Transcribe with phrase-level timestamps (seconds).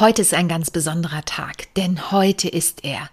[0.00, 3.10] Heute ist ein ganz besonderer Tag, denn heute ist er,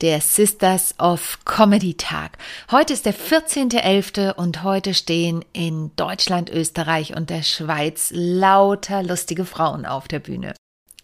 [0.00, 2.38] der Sisters of Comedy Tag.
[2.70, 4.34] Heute ist der 14.11.
[4.34, 10.54] und heute stehen in Deutschland, Österreich und der Schweiz lauter lustige Frauen auf der Bühne.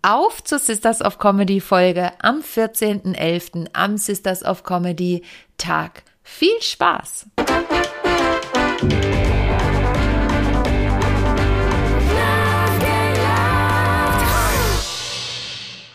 [0.03, 3.71] auf zur Sisters of Comedy Folge am 14.11.
[3.73, 5.23] am Sisters of Comedy
[5.59, 6.05] Tag.
[6.23, 7.27] Viel Spaß!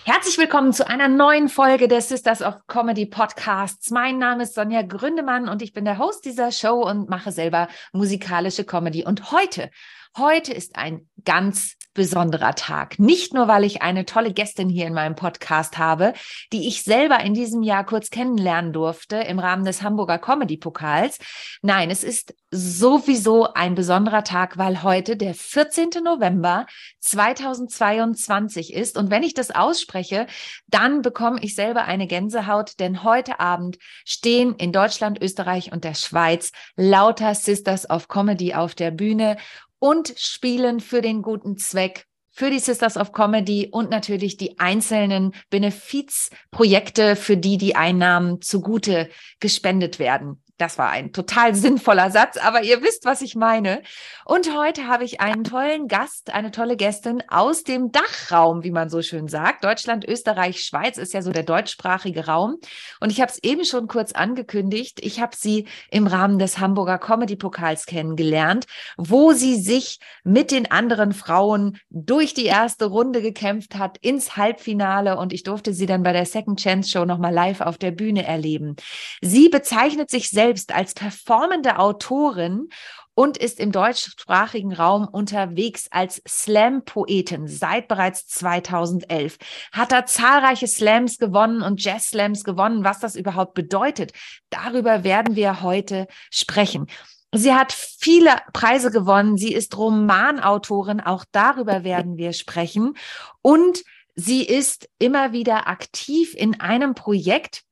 [0.04, 3.92] Herzlich willkommen zu einer neuen Folge des Sisters of Comedy Podcasts.
[3.92, 7.68] Mein Name ist Sonja Gründemann und ich bin der Host dieser Show und mache selber
[7.94, 9.06] musikalische Comedy.
[9.06, 9.70] Und heute,
[10.18, 13.00] heute ist ein ganz besonderer Tag.
[13.00, 16.14] Nicht nur, weil ich eine tolle Gästin hier in meinem Podcast habe,
[16.54, 21.20] die ich selber in diesem Jahr kurz kennenlernen durfte im Rahmen des Hamburger Comedy Pokals.
[21.62, 25.90] Nein, es ist sowieso ein besonderer Tag, weil heute der 14.
[26.04, 26.66] November
[27.00, 28.98] 2022 ist.
[28.98, 30.28] Und wenn ich das ausspreche,
[30.68, 35.96] dann bekomme ich selber eine Gänsehaut, denn heute Abend stehen in Deutschland, Österreich und der
[35.96, 39.38] Schweiz lauter Sisters of Comedy auf der Bühne
[39.82, 45.34] und spielen für den guten Zweck für die Sisters of Comedy und natürlich die einzelnen
[45.50, 49.10] Benefizprojekte, für die die Einnahmen zugute
[49.42, 50.42] gespendet werden.
[50.62, 53.82] Das war ein total sinnvoller Satz, aber ihr wisst, was ich meine.
[54.26, 58.88] Und heute habe ich einen tollen Gast, eine tolle Gästin aus dem Dachraum, wie man
[58.88, 59.64] so schön sagt.
[59.64, 62.58] Deutschland, Österreich, Schweiz ist ja so der deutschsprachige Raum.
[63.00, 65.00] Und ich habe es eben schon kurz angekündigt.
[65.02, 68.66] Ich habe sie im Rahmen des Hamburger Comedy Pokals kennengelernt,
[68.98, 75.18] wo sie sich mit den anderen Frauen durch die erste Runde gekämpft hat ins Halbfinale.
[75.18, 78.28] Und ich durfte sie dann bei der Second Chance Show nochmal live auf der Bühne
[78.28, 78.76] erleben.
[79.22, 82.68] Sie bezeichnet sich selbst selbst als performende Autorin
[83.14, 89.38] und ist im deutschsprachigen Raum unterwegs als Slam-Poetin seit bereits 2011.
[89.72, 92.84] Hat da zahlreiche Slams gewonnen und Jazz-Slams gewonnen.
[92.84, 94.12] Was das überhaupt bedeutet,
[94.50, 96.88] darüber werden wir heute sprechen.
[97.34, 99.38] Sie hat viele Preise gewonnen.
[99.38, 101.00] Sie ist Romanautorin.
[101.00, 102.98] Auch darüber werden wir sprechen.
[103.42, 103.84] Und
[104.16, 107.64] sie ist immer wieder aktiv in einem Projekt,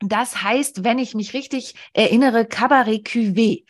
[0.00, 3.64] das heißt, wenn ich mich richtig erinnere, Cabaret Cuvée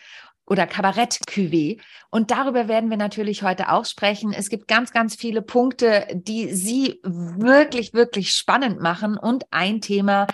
[0.49, 1.81] oder Kabarett Cuvée.
[2.11, 4.33] Und darüber werden wir natürlich heute auch sprechen.
[4.33, 9.17] Es gibt ganz, ganz viele Punkte, die Sie wirklich, wirklich spannend machen.
[9.17, 10.27] Und ein Thema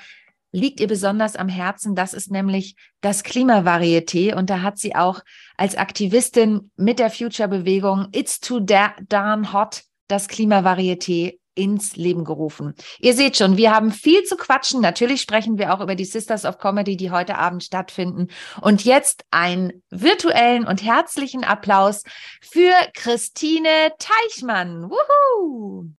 [0.53, 1.97] liegt ihr besonders am Herzen.
[1.97, 4.34] Das ist nämlich das Klimavarieté.
[4.34, 5.21] Und da hat sie auch
[5.56, 12.75] als Aktivistin mit der Future-Bewegung It's Too Darn Hot das Klimavarieté ins Leben gerufen.
[12.98, 14.81] Ihr seht schon, wir haben viel zu quatschen.
[14.81, 18.28] Natürlich sprechen wir auch über die Sisters of Comedy, die heute Abend stattfinden.
[18.60, 22.03] Und jetzt einen virtuellen und herzlichen Applaus
[22.42, 24.91] für Christine Teichmann.
[24.91, 25.91] Wuhu!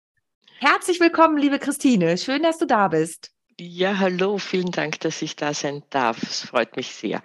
[0.58, 2.16] Herzlich willkommen, liebe Christine.
[2.16, 3.30] Schön, dass du da bist.
[3.58, 4.38] Ja, hallo.
[4.38, 6.22] Vielen Dank, dass ich da sein darf.
[6.22, 7.22] Es freut mich sehr.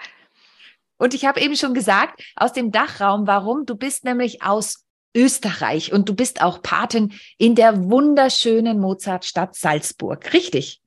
[0.97, 3.65] Und ich habe eben schon gesagt, aus dem Dachraum, warum?
[3.65, 4.85] Du bist nämlich aus
[5.15, 10.81] Österreich und du bist auch Patin in der wunderschönen Mozartstadt Salzburg, richtig?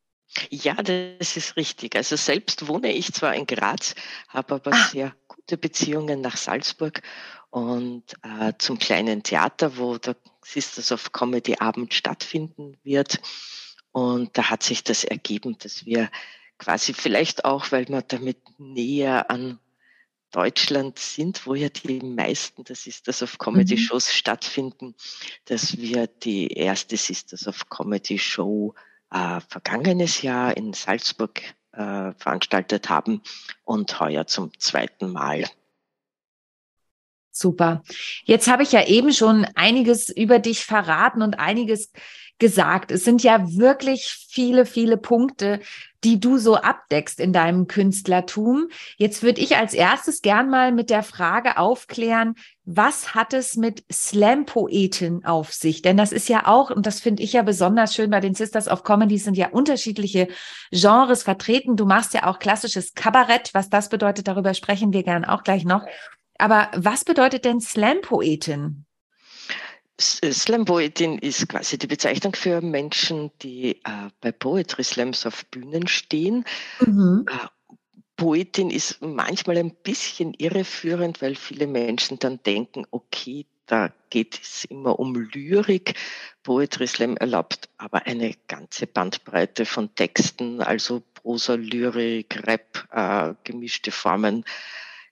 [0.51, 1.97] Ja, das ist richtig.
[1.97, 3.95] Also selbst wohne ich zwar in Graz,
[4.29, 4.89] habe aber ah.
[4.91, 7.03] sehr gute Beziehungen nach Salzburg
[7.51, 13.21] und äh, zum kleinen Theater, wo der Sisters of Comedy Abend stattfinden wird.
[13.93, 16.11] Und da hat sich das ergeben, dass wir
[16.59, 19.61] quasi vielleicht auch, weil man damit näher an
[20.35, 23.79] Deutschland sind, wo ja die meisten der Sisters of Comedy.
[23.79, 24.17] Shows mhm.
[24.17, 24.95] stattfinden,
[25.45, 28.75] dass wir die erste Sisters of Comedy Show
[29.13, 31.41] äh, vergangenes Jahr in Salzburg
[31.73, 33.23] äh, veranstaltet haben
[33.63, 35.45] und heuer zum zweiten Mal.
[37.31, 37.85] Super.
[38.25, 41.93] Jetzt habe ich ja eben schon einiges über dich verraten und einiges
[42.39, 42.91] gesagt.
[42.91, 45.61] Es sind ja wirklich viele, viele Punkte,
[46.03, 48.69] die du so abdeckst in deinem Künstlertum.
[48.97, 52.35] Jetzt würde ich als erstes gern mal mit der Frage aufklären,
[52.65, 55.81] was hat es mit Slam-Poetin auf sich?
[55.83, 58.69] Denn das ist ja auch, und das finde ich ja besonders schön bei den Sisters
[58.69, 60.29] of Comedy, sind ja unterschiedliche
[60.71, 61.77] Genres vertreten.
[61.77, 63.51] Du machst ja auch klassisches Kabarett.
[63.55, 65.87] Was das bedeutet, darüber sprechen wir gern auch gleich noch.
[66.37, 68.85] Aber was bedeutet denn Slam-Poetin?
[70.01, 76.45] Slam-Poetin ist quasi die Bezeichnung für Menschen, die äh, bei Poetry Slams auf Bühnen stehen.
[76.81, 77.27] Mhm.
[77.29, 77.47] Äh,
[78.17, 84.65] Poetin ist manchmal ein bisschen irreführend, weil viele Menschen dann denken, okay, da geht es
[84.65, 85.95] immer um Lyrik.
[86.43, 93.91] Poetry Slam erlaubt aber eine ganze Bandbreite von Texten, also Prosa, Lyrik, Rap, äh, gemischte
[93.91, 94.45] Formen,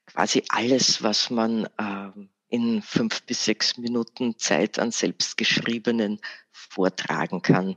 [0.06, 2.10] quasi alles, was man äh,
[2.52, 6.20] in fünf bis sechs Minuten Zeit an selbstgeschriebenen
[6.52, 7.76] vortragen kann.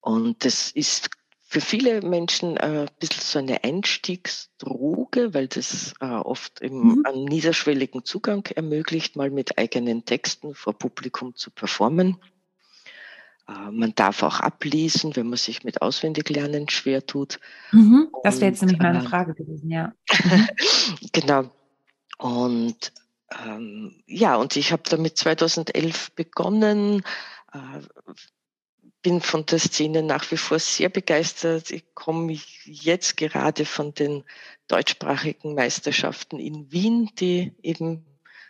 [0.00, 1.10] Und das ist
[1.40, 7.02] für viele Menschen äh, ein bisschen so eine Einstiegsdroge, weil das äh, oft eben mhm.
[7.06, 12.18] einen niederschwelligen Zugang ermöglicht, mal mit eigenen Texten vor Publikum zu performen.
[13.48, 17.40] Äh, man darf auch ablesen, wenn man sich mit Auswendiglernen schwer tut.
[17.72, 18.08] Mhm.
[18.22, 19.92] Das wäre jetzt nämlich meine äh, Frage gewesen, ja.
[20.22, 20.48] Mhm.
[21.12, 21.50] genau.
[22.18, 22.92] Und
[23.46, 27.02] ähm, ja, und ich habe damit 2011 begonnen,
[27.52, 27.80] äh,
[29.02, 31.70] bin von der Szene nach wie vor sehr begeistert.
[31.70, 34.24] Ich komme jetzt gerade von den
[34.68, 38.04] deutschsprachigen Meisterschaften in Wien, die eben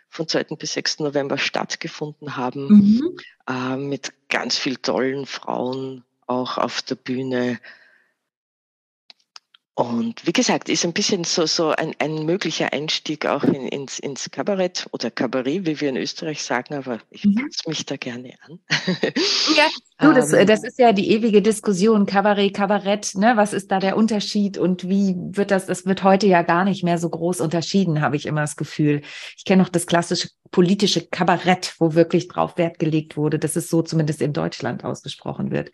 [0.09, 0.55] von 2.
[0.57, 0.99] bis 6.
[0.99, 3.17] November stattgefunden haben, mhm.
[3.47, 7.59] äh, mit ganz viel tollen Frauen auch auf der Bühne.
[9.73, 13.99] Und wie gesagt, ist ein bisschen so, so ein, ein möglicher Einstieg auch in, ins,
[13.99, 17.35] ins Kabarett oder Kabarett, wie wir in Österreich sagen, aber ich mhm.
[17.35, 18.59] passe mich da gerne an.
[19.55, 19.67] Ja,
[19.99, 23.37] du, das, ähm, das ist ja die ewige Diskussion, Kabarett, Kabarett, ne?
[23.37, 26.83] Was ist da der Unterschied und wie wird das, das wird heute ja gar nicht
[26.83, 29.01] mehr so groß unterschieden, habe ich immer das Gefühl.
[29.37, 33.69] Ich kenne noch das klassische politische Kabarett, wo wirklich drauf Wert gelegt wurde, dass es
[33.69, 35.71] so zumindest in Deutschland ausgesprochen wird.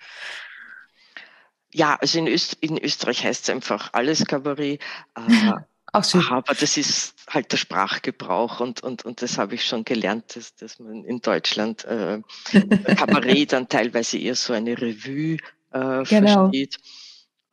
[1.74, 4.82] Ja, also in, Öst in Österreich heißt es einfach alles Kabarett.
[5.16, 5.54] Äh,
[5.94, 6.26] Auch schön.
[6.30, 10.54] Aber das ist halt der Sprachgebrauch und, und, und das habe ich schon gelernt, dass,
[10.56, 12.22] dass man in Deutschland äh,
[12.96, 15.38] Kabarett dann teilweise eher so eine Revue
[15.72, 16.04] äh, genau.
[16.04, 16.78] versteht.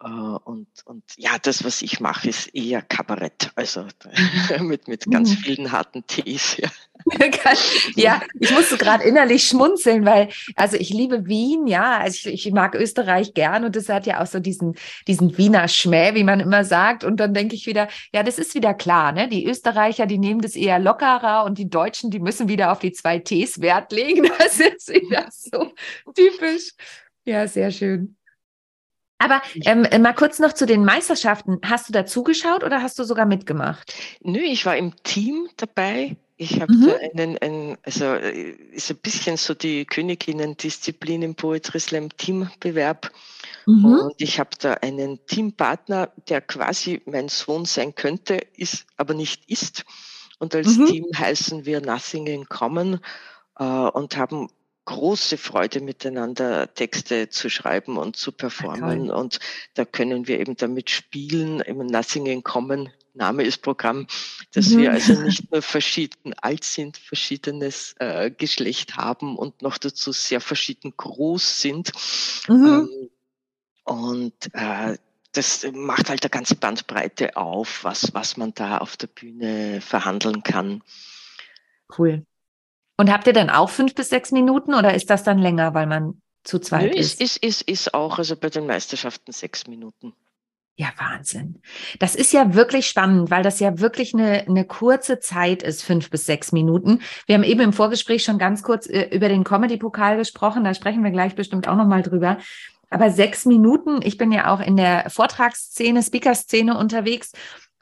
[0.05, 3.87] Äh, und, und ja, das, was ich mache, ist eher Kabarett, also
[4.61, 5.37] mit, mit ganz mhm.
[5.37, 6.59] vielen harten Tees.
[6.59, 6.69] Ja,
[7.97, 12.53] ja ich musste gerade innerlich schmunzeln, weil, also ich liebe Wien, ja, also ich, ich
[12.53, 14.75] mag Österreich gern und es hat ja auch so diesen,
[15.07, 17.03] diesen Wiener Schmäh, wie man immer sagt.
[17.03, 19.29] Und dann denke ich wieder, ja, das ist wieder klar, ne?
[19.29, 22.93] Die Österreicher, die nehmen das eher lockerer und die Deutschen, die müssen wieder auf die
[22.93, 24.31] zwei Tees Wert legen.
[24.45, 25.73] Das ist wieder so
[26.15, 26.73] typisch.
[27.25, 28.17] Ja, sehr schön.
[29.19, 31.59] Aber ähm, mal kurz noch zu den Meisterschaften.
[31.65, 33.95] Hast du da zugeschaut oder hast du sogar mitgemacht?
[34.21, 36.17] Nö, ich war im Team dabei.
[36.37, 36.87] Ich habe mhm.
[36.87, 43.13] da einen, einen, also äh, ist ein bisschen so die Königinnen-Disziplin im Poetry Slam Teambewerb.
[43.67, 43.85] Mhm.
[43.85, 49.49] Und ich habe da einen Teampartner, der quasi mein Sohn sein könnte, ist aber nicht
[49.49, 49.85] ist.
[50.39, 50.87] Und als mhm.
[50.87, 53.01] Team heißen wir Nothing in Common
[53.59, 54.49] äh, und haben
[54.85, 59.07] große Freude miteinander Texte zu schreiben und zu performen.
[59.07, 59.39] Ja, und
[59.75, 64.07] da können wir eben damit spielen, im Nothing in Common, Name ist Programm,
[64.53, 64.79] dass mhm.
[64.79, 70.41] wir also nicht nur verschieden alt sind, verschiedenes äh, Geschlecht haben und noch dazu sehr
[70.41, 71.93] verschieden groß sind.
[72.49, 72.67] Mhm.
[72.67, 73.11] Ähm,
[73.85, 74.99] und äh,
[75.33, 80.43] das macht halt eine ganze Bandbreite auf, was, was man da auf der Bühne verhandeln
[80.43, 80.83] kann.
[81.97, 82.25] Cool.
[82.97, 85.87] Und habt ihr dann auch fünf bis sechs Minuten oder ist das dann länger, weil
[85.87, 87.21] man zu zweit Nö, ist?
[87.21, 90.13] Ist, ist, ist auch, also bei den Meisterschaften sechs Minuten.
[90.77, 91.61] Ja, Wahnsinn.
[92.01, 96.11] Das ist ja wirklich spannend, weil das ja wirklich eine, eine kurze Zeit ist, fünf
[96.11, 97.01] bis sechs Minuten.
[97.27, 101.05] Wir haben eben im Vorgespräch schon ganz kurz äh, über den Comedy-Pokal gesprochen, da sprechen
[101.05, 102.39] wir gleich bestimmt auch nochmal drüber.
[102.91, 107.33] Aber sechs Minuten, ich bin ja auch in der Vortragsszene, Speaker-Szene unterwegs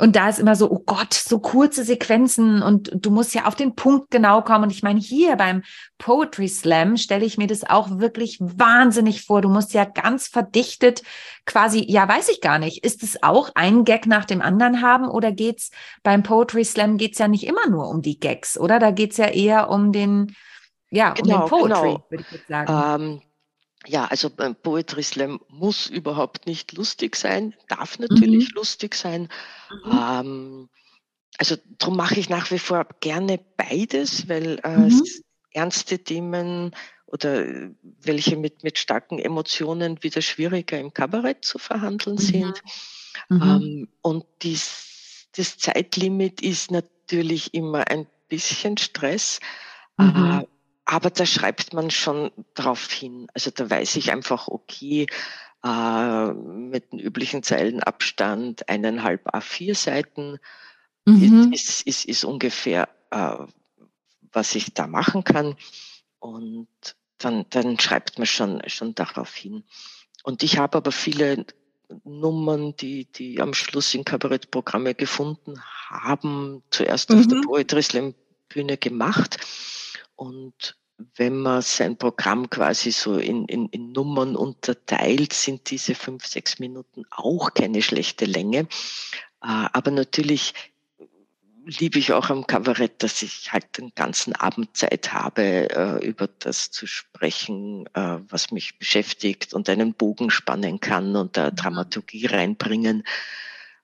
[0.02, 3.54] und da ist immer so, oh Gott, so kurze Sequenzen und du musst ja auf
[3.54, 4.64] den Punkt genau kommen.
[4.64, 5.62] Und ich meine, hier beim
[5.98, 9.42] Poetry Slam stelle ich mir das auch wirklich wahnsinnig vor.
[9.42, 11.04] Du musst ja ganz verdichtet
[11.46, 15.06] quasi, ja, weiß ich gar nicht, ist es auch ein Gag nach dem anderen haben
[15.06, 15.70] oder geht's
[16.02, 18.80] beim Poetry Slam geht's ja nicht immer nur um die Gags, oder?
[18.80, 20.34] Da geht's ja eher um den,
[20.90, 22.06] ja, genau, um den genau, Poetry, genau.
[22.10, 23.02] würde ich jetzt sagen.
[23.04, 23.22] Ähm
[23.86, 28.54] ja, also beim Poetry Slam muss überhaupt nicht lustig sein, darf natürlich mhm.
[28.56, 29.28] lustig sein.
[29.84, 29.90] Mhm.
[29.92, 30.68] Ähm,
[31.38, 35.02] also darum mache ich nach wie vor gerne beides, weil äh, mhm.
[35.52, 36.74] ernste Themen
[37.06, 37.44] oder
[38.00, 42.20] welche mit, mit starken Emotionen wieder schwieriger im Kabarett zu verhandeln mhm.
[42.20, 42.62] sind.
[43.28, 43.42] Mhm.
[43.42, 49.40] Ähm, und dies, das Zeitlimit ist natürlich immer ein bisschen Stress.
[49.98, 50.40] Mhm.
[50.40, 50.46] Äh,
[50.84, 53.28] aber da schreibt man schon drauf hin.
[53.34, 55.06] Also da weiß ich einfach, okay,
[55.64, 60.38] äh, mit dem üblichen Zeilenabstand eineinhalb A4 Seiten
[61.04, 61.52] mhm.
[61.52, 63.36] ist, ist, ist ungefähr, äh,
[64.32, 65.56] was ich da machen kann.
[66.18, 66.68] Und
[67.18, 69.64] dann, dann schreibt man schon, schon darauf hin.
[70.24, 71.46] Und ich habe aber viele
[72.04, 77.18] Nummern, die, die am Schluss in Kabarettprogramme gefunden haben, zuerst mhm.
[77.18, 77.42] auf der mhm.
[77.42, 78.14] Poetry Slam
[78.48, 79.38] Bühne gemacht.
[80.22, 80.76] Und
[81.16, 86.60] wenn man sein Programm quasi so in, in, in Nummern unterteilt, sind diese fünf, sechs
[86.60, 88.60] Minuten auch keine schlechte Länge.
[88.60, 88.66] Äh,
[89.72, 90.54] aber natürlich
[91.64, 96.28] liebe ich auch am Kabarett, dass ich halt den ganzen Abend Zeit habe, äh, über
[96.38, 101.56] das zu sprechen, äh, was mich beschäftigt und einen Bogen spannen kann und da mhm.
[101.56, 103.02] Dramaturgie reinbringen.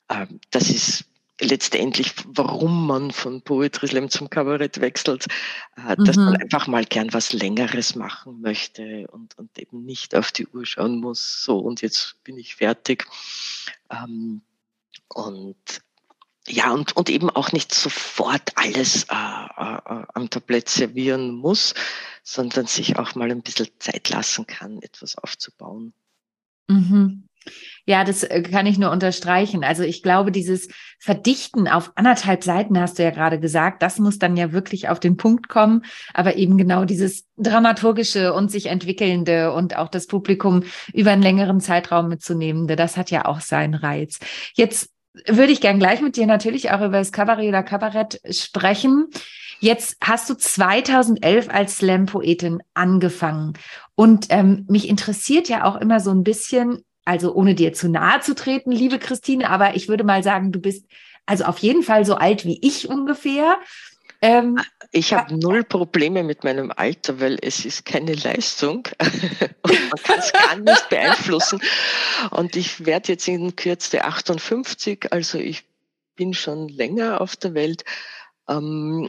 [0.09, 1.05] Ähm, das ist
[1.41, 5.27] letztendlich, warum man von Poetry Slam zum Kabarett wechselt,
[5.77, 6.25] äh, dass mhm.
[6.25, 10.67] man einfach mal gern was Längeres machen möchte und, und eben nicht auf die Uhr
[10.67, 13.07] schauen muss, so und jetzt bin ich fertig.
[13.91, 14.43] Ähm,
[15.09, 15.57] und
[16.49, 21.75] ja, und, und eben auch nicht sofort alles äh, äh, am Tablett servieren muss,
[22.23, 25.93] sondern sich auch mal ein bisschen Zeit lassen kann, etwas aufzubauen.
[26.69, 27.28] Mhm.
[27.87, 29.65] Ja, das äh, kann ich nur unterstreichen.
[29.65, 34.19] Also ich glaube, dieses Verdichten auf anderthalb Seiten, hast du ja gerade gesagt, das muss
[34.19, 35.85] dann ja wirklich auf den Punkt kommen.
[36.13, 41.61] Aber eben genau dieses dramaturgische und sich entwickelnde und auch das Publikum über einen längeren
[41.61, 44.19] Zeitraum mitzunehmende, das hat ja auch seinen Reiz.
[44.55, 44.91] Jetzt
[45.27, 49.09] würde ich gern gleich mit dir natürlich auch über das Kabarett oder Kabarett sprechen.
[49.61, 53.55] Jetzt hast du 2011 als Slam-Poetin angefangen.
[53.95, 58.21] Und ähm, mich interessiert ja auch immer so ein bisschen, also ohne dir zu nahe
[58.21, 60.85] zu treten, liebe Christine, aber ich würde mal sagen, du bist
[61.25, 63.57] also auf jeden Fall so alt wie ich ungefähr.
[64.21, 64.61] Ähm,
[64.93, 68.89] ich habe null Probleme mit meinem Alter, weil es ist keine Leistung
[69.63, 71.63] und man kann es gar nicht beeinflussen.
[72.31, 75.65] Und ich werde jetzt in Kürze 58, also ich
[76.15, 77.85] bin schon länger auf der Welt
[78.49, 79.09] ähm,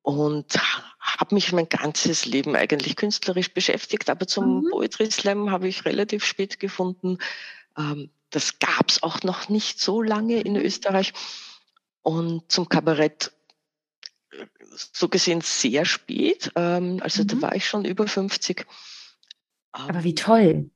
[0.00, 0.58] und
[1.06, 4.10] habe mich mein ganzes Leben eigentlich künstlerisch beschäftigt.
[4.10, 4.70] Aber zum mhm.
[4.70, 7.18] Poetry Slam habe ich relativ spät gefunden.
[7.78, 10.60] Ähm, das gab es auch noch nicht so lange in mhm.
[10.60, 11.12] Österreich.
[12.02, 13.32] Und zum Kabarett
[14.92, 16.52] so gesehen sehr spät.
[16.56, 17.28] Ähm, also mhm.
[17.28, 18.66] da war ich schon über 50.
[19.72, 20.70] Aber wie toll.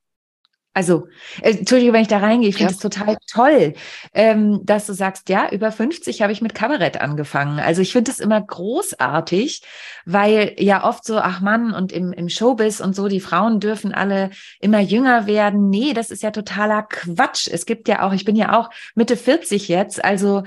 [0.72, 1.08] Also,
[1.42, 2.88] äh, Entschuldige, wenn ich da reingehe, ich finde es ja.
[2.88, 3.74] total toll,
[4.14, 7.58] ähm, dass du sagst, ja, über 50 habe ich mit Kabarett angefangen.
[7.58, 9.62] Also ich finde es immer großartig,
[10.06, 13.92] weil ja oft so, ach Mann, und im, im Showbiz und so, die Frauen dürfen
[13.92, 15.70] alle immer jünger werden.
[15.70, 17.48] Nee, das ist ja totaler Quatsch.
[17.52, 20.44] Es gibt ja auch, ich bin ja auch Mitte 40 jetzt, also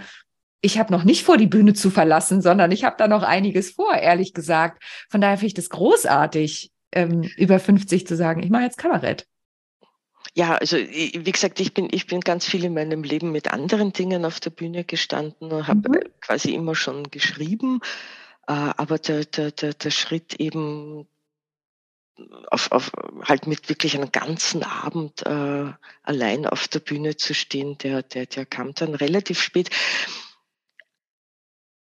[0.62, 3.72] ich habe noch nicht vor, die Bühne zu verlassen, sondern ich habe da noch einiges
[3.72, 4.82] vor, ehrlich gesagt.
[5.10, 9.27] Von daher finde ich das großartig, ähm, über 50 zu sagen, ich mache jetzt Kabarett.
[10.35, 13.93] Ja, also wie gesagt, ich bin, ich bin ganz viel in meinem Leben mit anderen
[13.93, 15.99] Dingen auf der Bühne gestanden und habe mhm.
[16.21, 17.81] quasi immer schon geschrieben.
[18.47, 21.07] Äh, aber der, der, der, der Schritt eben
[22.49, 22.91] auf, auf,
[23.23, 25.71] halt mit wirklich einem ganzen Abend äh,
[26.01, 29.69] allein auf der Bühne zu stehen, der, der, der kam dann relativ spät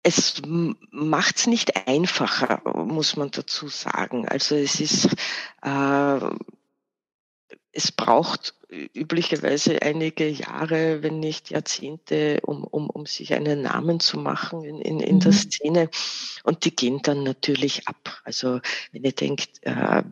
[0.03, 0.41] es
[0.91, 4.27] macht es nicht einfacher, muss man dazu sagen.
[4.27, 5.05] Also es ist,
[5.61, 6.19] äh,
[7.73, 14.17] es braucht üblicherweise einige Jahre, wenn nicht Jahrzehnte, um, um, um sich einen Namen zu
[14.19, 15.19] machen in, in, in mhm.
[15.19, 15.89] der Szene.
[16.43, 18.21] Und die gehen dann natürlich ab.
[18.23, 18.61] Also
[18.91, 20.03] wenn ihr denkt, äh,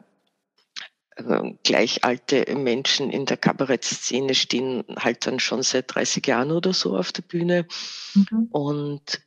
[1.16, 6.74] äh, gleich alte Menschen in der Kabarettszene stehen halt dann schon seit 30 Jahren oder
[6.74, 7.68] so auf der Bühne.
[8.16, 8.48] Mhm.
[8.52, 9.22] Und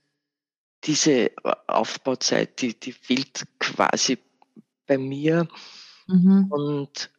[0.85, 1.31] diese
[1.67, 4.19] Aufbauzeit, die, die fehlt quasi
[4.87, 5.49] bei mir.
[6.07, 6.47] Mhm.
[6.50, 7.11] Und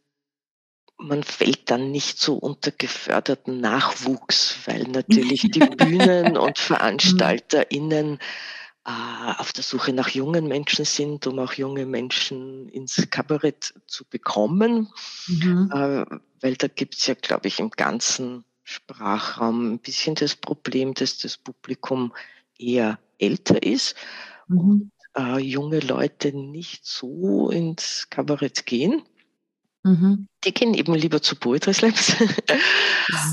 [0.97, 8.19] man fällt dann nicht so unter geförderten Nachwuchs, weil natürlich die Bühnen und VeranstalterInnen
[8.85, 14.05] äh, auf der Suche nach jungen Menschen sind, um auch junge Menschen ins Kabarett zu
[14.05, 14.89] bekommen.
[15.27, 15.71] Mhm.
[15.73, 16.05] Äh,
[16.41, 21.17] weil da gibt es ja, glaube ich, im ganzen Sprachraum ein bisschen das Problem, dass
[21.17, 22.13] das Publikum
[22.57, 23.95] eher älter ist
[24.47, 24.59] mhm.
[24.59, 29.03] und äh, junge Leute nicht so ins Kabarett gehen.
[29.85, 30.27] Mhm.
[30.43, 32.15] Die gehen eben lieber zu Poetry Slams.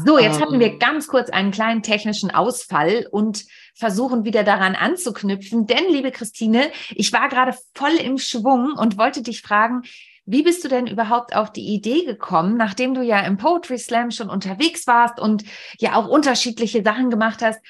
[0.05, 0.79] So, jetzt hatten wir ähm.
[0.79, 5.67] ganz kurz einen kleinen technischen Ausfall und versuchen wieder daran anzuknüpfen.
[5.67, 9.83] Denn, liebe Christine, ich war gerade voll im Schwung und wollte dich fragen,
[10.27, 14.11] wie bist du denn überhaupt auf die Idee gekommen, nachdem du ja im Poetry Slam
[14.11, 15.45] schon unterwegs warst und
[15.79, 17.61] ja auch unterschiedliche Sachen gemacht hast,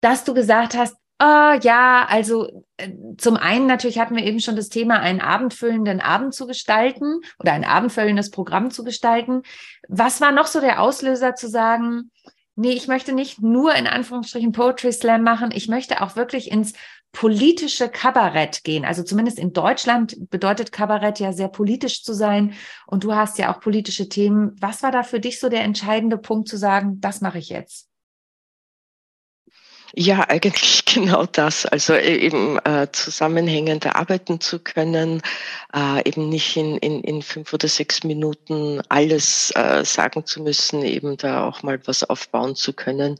[0.00, 4.56] dass du gesagt hast, oh, ja, also äh, zum einen natürlich hatten wir eben schon
[4.56, 9.42] das Thema, einen abendfüllenden Abend zu gestalten oder ein abendfüllendes Programm zu gestalten.
[9.88, 12.10] Was war noch so der Auslöser zu sagen,
[12.56, 16.72] nee, ich möchte nicht nur in Anführungsstrichen Poetry Slam machen, ich möchte auch wirklich ins
[17.12, 18.84] politische Kabarett gehen.
[18.84, 22.54] Also zumindest in Deutschland bedeutet Kabarett ja sehr politisch zu sein.
[22.86, 24.54] Und du hast ja auch politische Themen.
[24.60, 27.89] Was war da für dich so der entscheidende Punkt zu sagen, das mache ich jetzt?
[29.94, 31.66] Ja, eigentlich genau das.
[31.66, 35.22] Also äh, eben äh, zusammenhängend arbeiten zu können,
[35.74, 40.82] äh, eben nicht in, in, in fünf oder sechs Minuten alles äh, sagen zu müssen,
[40.82, 43.18] eben da auch mal was aufbauen zu können.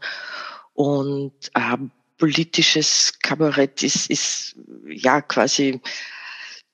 [0.74, 1.76] Und äh,
[2.18, 5.80] politisches Kabarett ist, ist ja quasi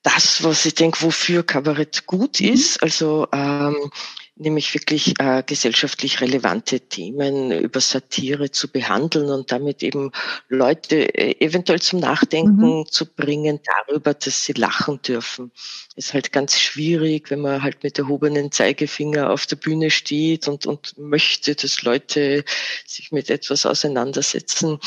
[0.03, 2.53] das, was ich denke, wofür Kabarett gut mhm.
[2.53, 2.81] ist.
[2.83, 3.91] Also ähm,
[4.39, 10.11] nämlich wirklich äh, gesellschaftlich relevante Themen über Satire zu behandeln und damit eben
[10.49, 12.85] Leute äh, eventuell zum Nachdenken mhm.
[12.87, 15.51] zu bringen darüber, dass sie lachen dürfen.
[15.95, 20.65] Ist halt ganz schwierig, wenn man halt mit erhobenen Zeigefinger auf der Bühne steht und,
[20.65, 22.43] und möchte, dass Leute
[22.85, 24.79] sich mit etwas auseinandersetzen.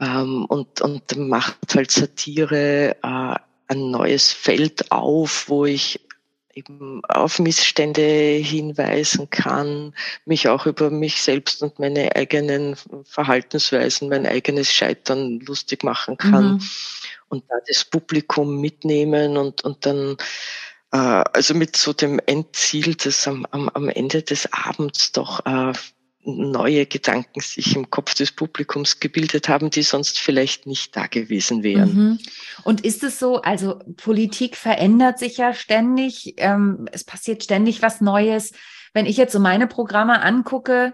[0.00, 3.36] Ähm, und, und macht halt Satire äh,
[3.68, 6.00] ein neues Feld auf, wo ich
[6.54, 9.94] eben auf Missstände hinweisen kann,
[10.24, 16.54] mich auch über mich selbst und meine eigenen Verhaltensweisen, mein eigenes Scheitern lustig machen kann
[16.54, 16.60] mhm.
[17.28, 20.16] und da das Publikum mitnehmen und, und dann
[20.92, 25.72] äh, also mit so dem Endziel, dass am, am, am Ende des Abends doch äh,
[26.24, 31.62] neue Gedanken sich im Kopf des Publikums gebildet haben, die sonst vielleicht nicht da gewesen
[31.62, 31.94] wären.
[31.94, 32.18] Mhm.
[32.62, 38.00] Und ist es so, also Politik verändert sich ja ständig, ähm, es passiert ständig was
[38.00, 38.52] Neues.
[38.94, 40.92] Wenn ich jetzt so meine Programme angucke,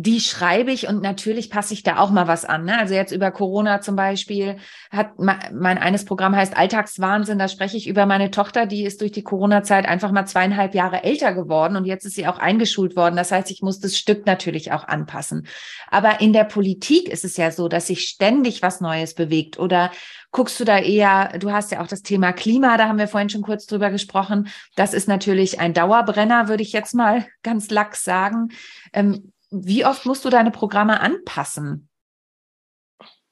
[0.00, 2.64] die schreibe ich und natürlich passe ich da auch mal was an.
[2.64, 2.78] Ne?
[2.78, 4.58] Also jetzt über Corona zum Beispiel
[4.92, 7.38] hat mein eines Programm heißt Alltagswahnsinn.
[7.38, 11.02] Da spreche ich über meine Tochter, die ist durch die Corona-Zeit einfach mal zweieinhalb Jahre
[11.02, 13.16] älter geworden und jetzt ist sie auch eingeschult worden.
[13.16, 15.48] Das heißt, ich muss das Stück natürlich auch anpassen.
[15.90, 19.58] Aber in der Politik ist es ja so, dass sich ständig was Neues bewegt.
[19.58, 19.90] Oder
[20.30, 23.30] guckst du da eher, du hast ja auch das Thema Klima, da haben wir vorhin
[23.30, 24.48] schon kurz drüber gesprochen.
[24.76, 28.48] Das ist natürlich ein Dauerbrenner, würde ich jetzt mal ganz lax sagen.
[28.92, 31.88] Ähm, wie oft musst du deine Programme anpassen?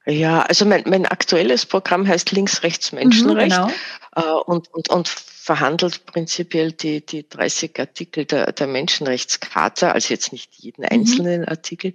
[0.06, 3.72] Ja, also mein, mein aktuelles Programm heißt Links, Rechts, Menschenrecht mhm,
[4.14, 4.38] genau.
[4.38, 10.32] äh, und, und, und verhandelt prinzipiell die, die 30 Artikel der, der Menschenrechtscharta, also jetzt
[10.32, 10.88] nicht jeden mhm.
[10.90, 11.48] einzelnen mhm.
[11.48, 11.94] Artikel.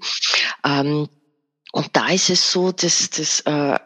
[0.66, 1.08] Ähm,
[1.72, 3.80] und da ist es so, dass, dass äh,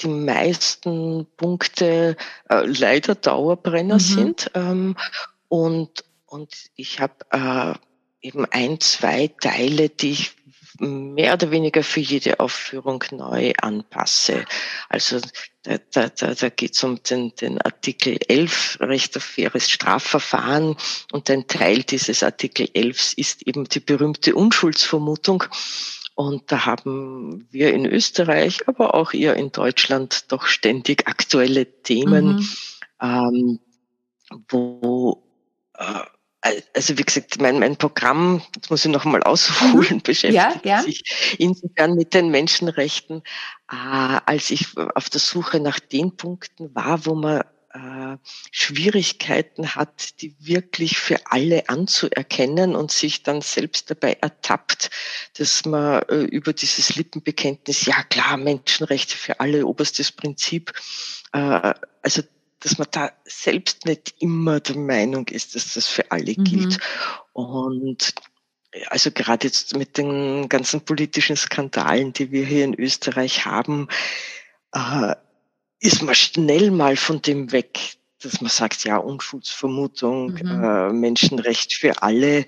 [0.00, 2.16] die meisten Punkte
[2.48, 4.00] äh, leider Dauerbrenner mhm.
[4.00, 4.50] sind.
[4.54, 4.96] Ähm,
[5.46, 7.74] und, und ich habe äh,
[8.22, 10.36] eben ein, zwei Teile, die ich
[10.78, 14.44] mehr oder weniger für jede Aufführung neu anpasse.
[14.88, 15.20] Also
[15.62, 20.76] da, da, da, da geht es um den, den Artikel 11, Recht auf faires Strafverfahren.
[21.12, 25.44] Und ein Teil dieses Artikel 11 ist eben die berühmte Unschuldsvermutung.
[26.14, 32.36] Und da haben wir in Österreich, aber auch ihr in Deutschland doch ständig aktuelle Themen,
[32.36, 32.48] mhm.
[33.00, 33.60] ähm,
[34.48, 35.22] wo
[35.74, 36.00] äh,
[36.74, 40.02] also wie gesagt, mein, mein Programm, jetzt muss ich noch mal ausholen, mhm.
[40.02, 43.22] beschäftigt ja, sich insofern mit den Menschenrechten,
[43.70, 48.16] äh, als ich auf der Suche nach den Punkten war, wo man äh,
[48.50, 54.90] Schwierigkeiten hat, die wirklich für alle anzuerkennen und sich dann selbst dabei ertappt,
[55.38, 60.72] dass man äh, über dieses Lippenbekenntnis, ja klar, Menschenrechte für alle, oberstes Prinzip,
[61.32, 62.22] äh, also
[62.60, 66.44] dass man da selbst nicht immer der Meinung ist, dass das für alle mhm.
[66.44, 66.78] gilt.
[67.32, 68.14] Und
[68.88, 73.88] also gerade jetzt mit den ganzen politischen Skandalen, die wir hier in Österreich haben,
[74.72, 75.14] äh,
[75.80, 80.64] ist man schnell mal von dem weg, dass man sagt, ja, Unschuldsvermutung, mhm.
[80.64, 82.40] äh, Menschenrecht für alle.
[82.40, 82.44] Äh,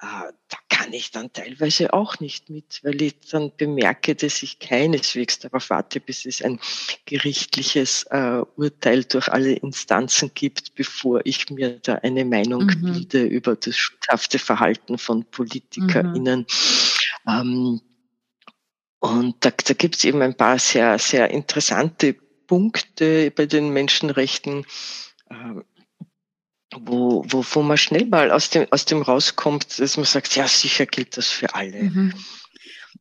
[0.00, 5.38] da kann ich dann teilweise auch nicht mit, weil ich dann bemerke, dass ich keineswegs
[5.38, 6.58] darauf warte, bis es ein
[7.06, 12.82] gerichtliches äh, Urteil durch alle Instanzen gibt, bevor ich mir da eine Meinung mhm.
[12.82, 16.40] bilde über das schuldhafte Verhalten von PolitikerInnen.
[17.24, 17.30] Mhm.
[17.30, 17.80] Ähm,
[18.98, 22.14] und da, da gibt es eben ein paar sehr, sehr interessante
[22.48, 24.66] Punkte bei den Menschenrechten.
[25.30, 25.64] Ähm,
[26.80, 30.48] wo, wo, wo man schnell mal aus dem, aus dem rauskommt, dass man sagt, ja,
[30.48, 31.82] sicher gilt das für alle.
[31.82, 32.14] Mhm.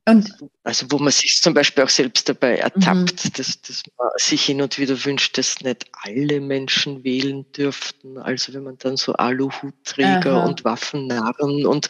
[0.06, 0.34] Und
[0.64, 3.34] also wo man sich zum Beispiel auch selbst dabei ertappt, mhm.
[3.38, 8.18] dass, dass man sich hin und wieder wünscht, dass nicht alle Menschen wählen dürften.
[8.18, 10.46] Also wenn man dann so Aluhutträger Aha.
[10.46, 11.88] und Waffennarren und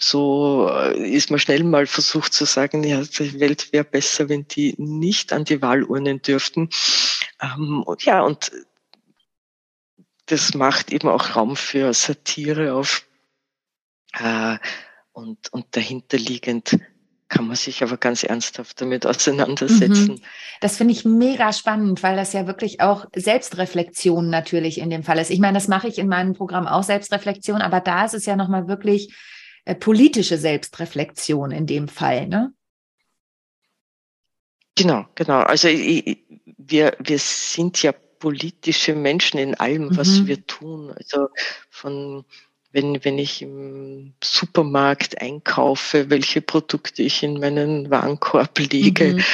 [0.00, 4.46] so äh, ist man schnell mal versucht zu sagen, ja, die Welt wäre besser, wenn
[4.48, 6.70] die nicht an die Wahlurnen dürften.
[7.42, 8.50] Ähm, und ja, und
[10.30, 13.06] das macht eben auch Raum für Satire auf
[14.18, 14.58] äh,
[15.12, 16.78] und, und dahinterliegend
[17.28, 20.14] kann man sich aber ganz ernsthaft damit auseinandersetzen.
[20.14, 20.22] Mhm.
[20.60, 25.18] Das finde ich mega spannend, weil das ja wirklich auch Selbstreflexion natürlich in dem Fall
[25.18, 25.30] ist.
[25.30, 28.34] Ich meine, das mache ich in meinem Programm auch Selbstreflexion, aber da ist es ja
[28.34, 29.14] nochmal wirklich
[29.64, 32.52] äh, politische Selbstreflexion in dem Fall, ne?
[34.76, 35.40] Genau, genau.
[35.40, 36.24] Also ich,
[36.56, 40.26] wir, wir sind ja politische Menschen in allem, was mhm.
[40.28, 40.92] wir tun.
[40.96, 41.28] Also
[41.68, 42.24] von
[42.72, 49.24] wenn, wenn ich im Supermarkt einkaufe, welche Produkte ich in meinen Warenkorb lege mhm.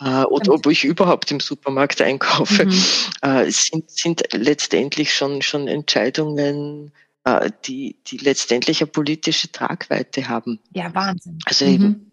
[0.00, 2.84] äh, oder ob ich überhaupt im Supermarkt einkaufe, mhm.
[3.22, 6.92] äh, sind, sind letztendlich schon, schon Entscheidungen,
[7.24, 10.60] äh, die, die letztendlich eine politische Tragweite haben.
[10.74, 11.38] Ja, Wahnsinn.
[11.46, 11.72] Also mhm.
[11.72, 12.12] eben.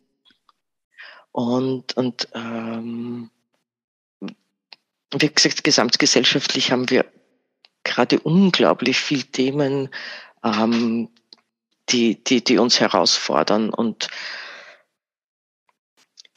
[1.32, 3.30] Und, und ähm,
[5.13, 7.06] wie gesagt, gesamtgesellschaftlich haben wir
[7.84, 9.89] gerade unglaublich viele Themen,
[10.43, 11.10] ähm,
[11.89, 13.69] die, die, die uns herausfordern.
[13.69, 14.10] Und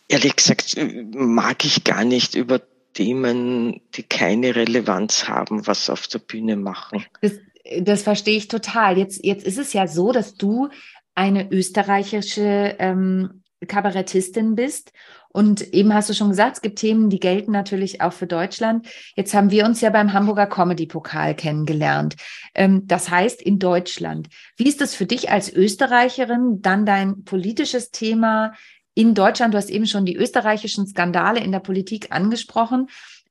[0.08, 0.76] ehrlich gesagt
[1.14, 2.60] mag ich gar nicht über
[2.94, 7.04] Themen, die keine Relevanz haben, was auf der Bühne machen.
[7.20, 7.32] Das,
[7.80, 8.98] das verstehe ich total.
[8.98, 10.68] Jetzt, jetzt ist es ja so, dass du
[11.14, 14.92] eine österreichische ähm, Kabarettistin bist
[15.32, 18.86] und eben hast du schon gesagt, es gibt Themen, die gelten natürlich auch für Deutschland.
[19.16, 22.16] Jetzt haben wir uns ja beim Hamburger Comedy-Pokal kennengelernt.
[22.54, 24.28] Ähm, das heißt in Deutschland.
[24.56, 28.52] Wie ist es für dich als Österreicherin, dann dein politisches Thema
[28.94, 29.54] in Deutschland?
[29.54, 32.88] Du hast eben schon die österreichischen Skandale in der Politik angesprochen.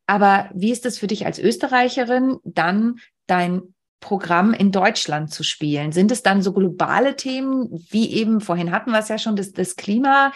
[0.08, 2.96] Aber wie ist es für dich als Österreicherin, dann
[3.28, 3.62] dein
[4.00, 5.92] Programm in Deutschland zu spielen?
[5.92, 9.52] Sind es dann so globale Themen, wie eben vorhin hatten wir es ja schon, das,
[9.52, 10.34] das Klima?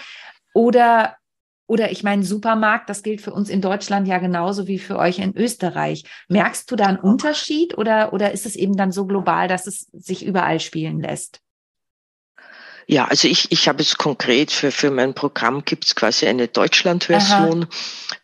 [0.54, 1.18] Oder
[1.68, 5.20] oder ich meine, Supermarkt, das gilt für uns in Deutschland ja genauso wie für euch
[5.20, 6.04] in Österreich.
[6.28, 9.88] Merkst du da einen Unterschied oder, oder ist es eben dann so global, dass es
[9.92, 11.42] sich überall spielen lässt?
[12.88, 16.48] Ja, also ich, ich habe es konkret für, für mein Programm gibt es quasi eine
[16.48, 17.68] Deutschland-Version.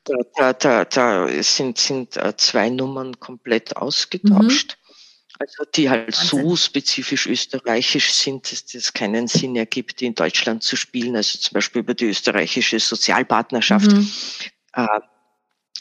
[0.03, 4.77] Da, da, da, da sind, sind äh, zwei Nummern komplett ausgetauscht.
[4.77, 4.80] Mhm.
[5.41, 6.43] Also die halt Wahnsinn.
[6.43, 11.15] so spezifisch österreichisch sind, dass es keinen Sinn ergibt, die in Deutschland zu spielen.
[11.15, 13.91] Also zum Beispiel über die österreichische Sozialpartnerschaft.
[13.91, 14.11] Mhm.
[14.73, 14.99] Äh,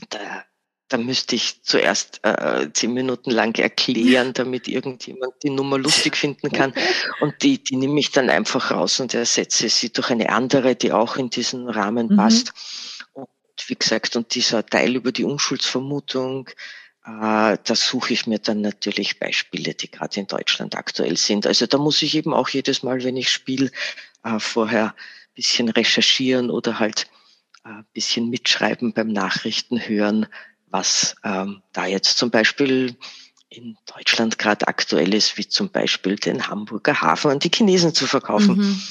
[0.09, 0.45] da,
[0.89, 6.51] da müsste ich zuerst äh, zehn Minuten lang erklären, damit irgendjemand die Nummer lustig finden
[6.51, 6.73] kann.
[7.21, 10.93] Und die, die nehme ich dann einfach raus und ersetze sie durch eine andere, die
[10.93, 12.17] auch in diesen Rahmen mhm.
[12.17, 12.55] passt.
[13.13, 13.29] Und
[13.67, 16.49] wie gesagt, und dieser Teil über die Unschuldsvermutung,
[17.19, 21.47] da suche ich mir dann natürlich Beispiele, die gerade in Deutschland aktuell sind.
[21.47, 23.71] Also da muss ich eben auch jedes Mal, wenn ich spiele,
[24.25, 27.07] äh, vorher ein bisschen recherchieren oder halt
[27.63, 30.27] ein äh, bisschen mitschreiben beim Nachrichten hören,
[30.67, 32.97] was ähm, da jetzt zum Beispiel
[33.49, 38.07] in Deutschland gerade aktuell ist, wie zum Beispiel den Hamburger Hafen an die Chinesen zu
[38.07, 38.57] verkaufen.
[38.57, 38.83] Mhm.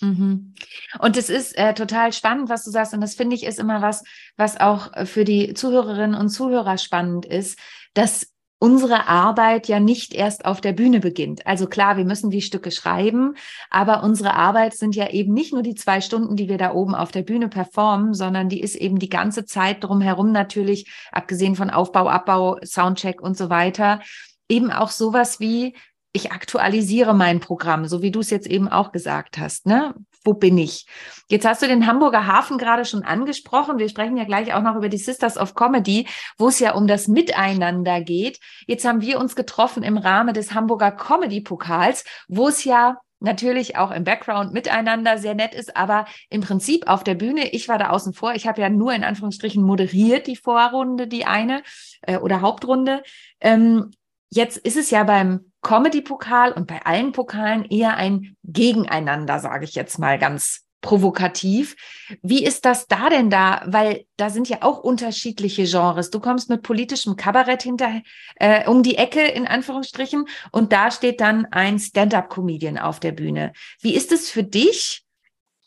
[0.00, 0.54] Mhm.
[0.98, 2.94] Und es ist äh, total spannend, was du sagst.
[2.94, 4.04] Und das finde ich ist immer was,
[4.36, 7.58] was auch äh, für die Zuhörerinnen und Zuhörer spannend ist,
[7.94, 11.46] dass unsere Arbeit ja nicht erst auf der Bühne beginnt.
[11.46, 13.34] Also klar, wir müssen die Stücke schreiben,
[13.70, 16.94] aber unsere Arbeit sind ja eben nicht nur die zwei Stunden, die wir da oben
[16.94, 21.68] auf der Bühne performen, sondern die ist eben die ganze Zeit drumherum natürlich, abgesehen von
[21.68, 24.00] Aufbau, Abbau, Soundcheck und so weiter,
[24.48, 25.74] eben auch sowas wie
[26.16, 29.66] ich aktualisiere mein Programm, so wie du es jetzt eben auch gesagt hast.
[29.66, 29.94] Ne?
[30.24, 30.86] Wo bin ich?
[31.28, 33.78] Jetzt hast du den Hamburger Hafen gerade schon angesprochen.
[33.78, 36.86] Wir sprechen ja gleich auch noch über die Sisters of Comedy, wo es ja um
[36.86, 38.40] das Miteinander geht.
[38.66, 43.76] Jetzt haben wir uns getroffen im Rahmen des Hamburger Comedy Pokals, wo es ja natürlich
[43.76, 47.78] auch im Background miteinander sehr nett ist, aber im Prinzip auf der Bühne, ich war
[47.78, 51.62] da außen vor, ich habe ja nur in Anführungsstrichen moderiert die Vorrunde, die eine
[52.02, 53.02] äh, oder Hauptrunde.
[53.40, 53.90] Ähm,
[54.30, 59.74] jetzt ist es ja beim Comedy-Pokal und bei allen Pokalen eher ein Gegeneinander, sage ich
[59.74, 61.74] jetzt mal ganz provokativ.
[62.22, 63.64] Wie ist das da denn da?
[63.66, 66.10] Weil da sind ja auch unterschiedliche Genres.
[66.10, 68.00] Du kommst mit politischem Kabarett hinter
[68.36, 73.52] äh, um die Ecke in Anführungsstrichen und da steht dann ein Stand-up-Comedian auf der Bühne.
[73.80, 75.02] Wie ist es für dich,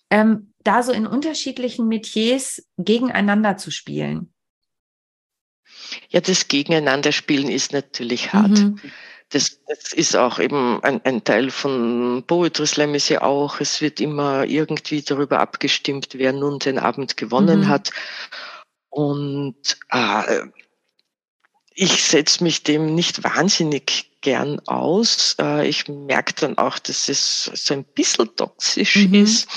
[0.10, 4.34] ähm, da so in unterschiedlichen Metiers gegeneinander zu spielen?
[6.08, 8.52] Ja, das Gegeneinanderspielen ist natürlich hart.
[8.52, 8.80] Mhm
[9.30, 13.80] das, das ist auch eben ein, ein Teil von Poetry Slam ist ja auch, es
[13.80, 17.68] wird immer irgendwie darüber abgestimmt, wer nun den Abend gewonnen mhm.
[17.68, 17.92] hat.
[18.90, 20.42] Und äh,
[21.76, 25.36] ich setze mich dem nicht wahnsinnig gern aus.
[25.40, 29.14] Äh, ich merke dann auch, dass es so ein bisschen toxisch mhm.
[29.14, 29.48] ist,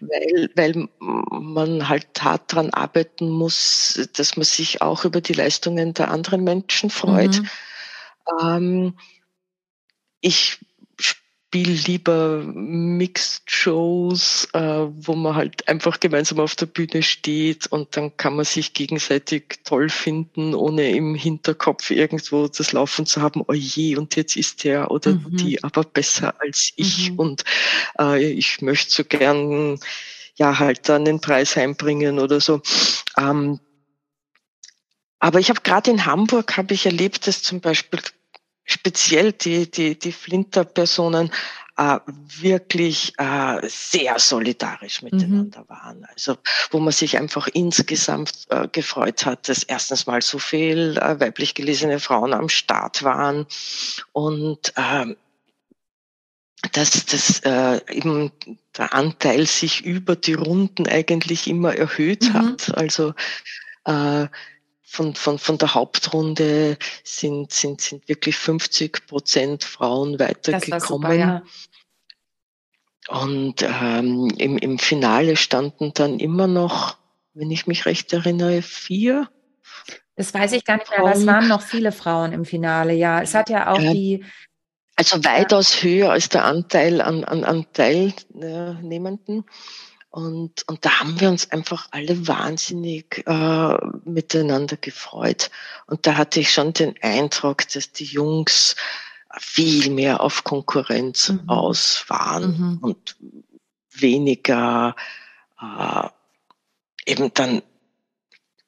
[0.00, 5.94] weil, weil man halt hart daran arbeiten muss, dass man sich auch über die Leistungen
[5.94, 7.40] der anderen Menschen freut.
[7.40, 7.50] Mhm.
[8.40, 8.94] Ähm,
[10.20, 10.58] ich
[11.56, 17.96] spiele lieber Mixed Shows, äh, wo man halt einfach gemeinsam auf der Bühne steht und
[17.96, 23.42] dann kann man sich gegenseitig toll finden, ohne im Hinterkopf irgendwo das Laufen zu haben,
[23.46, 25.36] oh je, und jetzt ist der oder mhm.
[25.36, 27.18] die aber besser als ich mhm.
[27.18, 27.44] und
[27.98, 29.78] äh, ich möchte so gern
[30.34, 32.60] ja halt dann den Preis heimbringen oder so.
[33.16, 33.60] Ähm,
[35.18, 38.00] aber ich habe gerade in Hamburg habe ich erlebt, dass zum Beispiel
[38.66, 41.30] speziell die, die, die Flinter-Personen
[41.76, 45.68] äh, wirklich äh, sehr solidarisch miteinander mhm.
[45.68, 46.06] waren.
[46.12, 46.36] Also
[46.70, 51.54] wo man sich einfach insgesamt äh, gefreut hat, dass erstens mal so viel äh, weiblich
[51.54, 53.46] gelesene Frauen am Start waren
[54.12, 55.14] und äh,
[56.72, 58.32] dass das äh, eben
[58.76, 62.34] der Anteil sich über die Runden eigentlich immer erhöht mhm.
[62.34, 62.76] hat.
[62.76, 63.14] Also
[63.84, 64.26] äh,
[64.88, 70.80] von, von, von der Hauptrunde sind, sind, sind wirklich 50 Prozent Frauen weitergekommen.
[70.80, 71.42] Super, ja.
[73.08, 76.96] Und ähm, im, im Finale standen dann immer noch,
[77.34, 79.28] wenn ich mich recht erinnere, vier.
[80.14, 83.20] Das weiß ich gar nicht mehr, aber es waren noch viele Frauen im Finale, ja.
[83.20, 84.24] Es hat ja auch äh, die.
[84.94, 85.88] Also weitaus ja.
[85.88, 89.44] höher als der Anteil an, an, an Teilnehmenden.
[90.16, 93.76] Und, und da haben wir uns einfach alle wahnsinnig äh,
[94.06, 95.50] miteinander gefreut.
[95.86, 98.76] Und da hatte ich schon den Eindruck, dass die Jungs
[99.38, 101.46] viel mehr auf Konkurrenz mhm.
[101.50, 102.78] aus waren mhm.
[102.78, 103.16] und
[103.90, 104.96] weniger
[105.60, 106.08] äh,
[107.04, 107.60] eben dann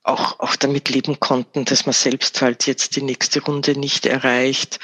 [0.03, 4.81] auch, auch damit leben konnten, dass man selbst halt jetzt die nächste Runde nicht erreicht.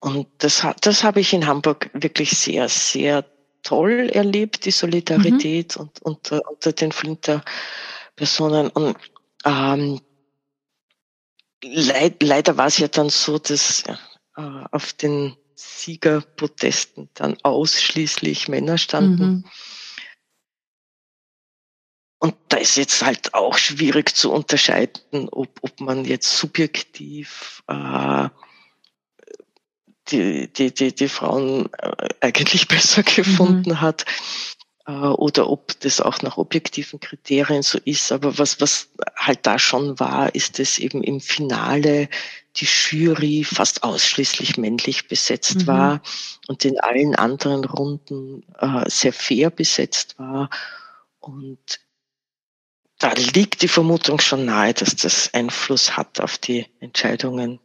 [0.00, 3.24] Und das, das habe ich in Hamburg wirklich sehr, sehr
[3.62, 5.82] toll erlebt, die Solidarität mhm.
[5.82, 8.70] und, unter, unter den Flinter-Personen.
[8.70, 8.96] Und
[9.44, 10.00] ähm,
[11.62, 13.94] leid, leider war es ja dann so, dass äh,
[14.70, 19.24] auf den Siegerprotesten dann ausschließlich Männer standen.
[19.24, 19.44] Mhm.
[22.22, 28.28] Und da ist jetzt halt auch schwierig zu unterscheiden, ob, ob man jetzt subjektiv äh,
[30.08, 33.80] die, die, die, die Frauen äh, eigentlich besser gefunden mhm.
[33.80, 34.04] hat
[34.86, 38.12] äh, oder ob das auch nach objektiven Kriterien so ist.
[38.12, 42.08] Aber was, was halt da schon war, ist, dass eben im Finale
[42.56, 45.66] die Jury fast ausschließlich männlich besetzt mhm.
[45.66, 46.02] war
[46.48, 50.50] und in allen anderen Runden äh, sehr fair besetzt war.
[51.20, 51.80] Und
[52.98, 57.60] da liegt die Vermutung schon nahe, dass das Einfluss hat auf die Entscheidungen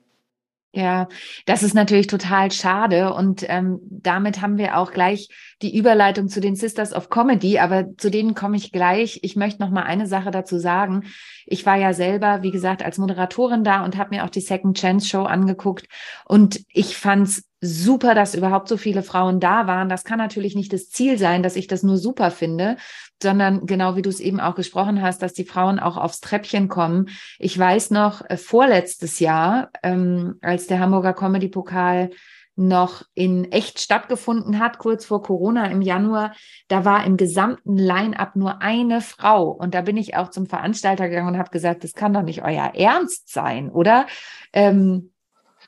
[0.76, 1.08] ja,
[1.46, 5.30] das ist natürlich total schade und ähm, damit haben wir auch gleich
[5.62, 9.20] die Überleitung zu den Sisters of Comedy, aber zu denen komme ich gleich.
[9.24, 11.06] Ich möchte noch mal eine Sache dazu sagen.
[11.46, 14.78] Ich war ja selber, wie gesagt, als Moderatorin da und habe mir auch die Second
[14.78, 15.88] Chance Show angeguckt
[16.26, 19.90] und ich fand's super, dass überhaupt so viele Frauen da waren.
[19.90, 22.78] Das kann natürlich nicht das Ziel sein, dass ich das nur super finde,
[23.22, 26.68] sondern genau wie du es eben auch gesprochen hast, dass die Frauen auch aufs Treppchen
[26.68, 27.10] kommen.
[27.40, 32.12] Ich weiß noch, äh, vorletztes Jahr, ähm, als der Hamburger Comedy-Pokal
[32.56, 36.34] noch in echt stattgefunden hat, kurz vor Corona im Januar,
[36.68, 39.50] da war im gesamten Line-up nur eine Frau.
[39.50, 42.44] Und da bin ich auch zum Veranstalter gegangen und habe gesagt, das kann doch nicht
[42.44, 44.06] euer Ernst sein, oder?
[44.54, 45.12] Ähm,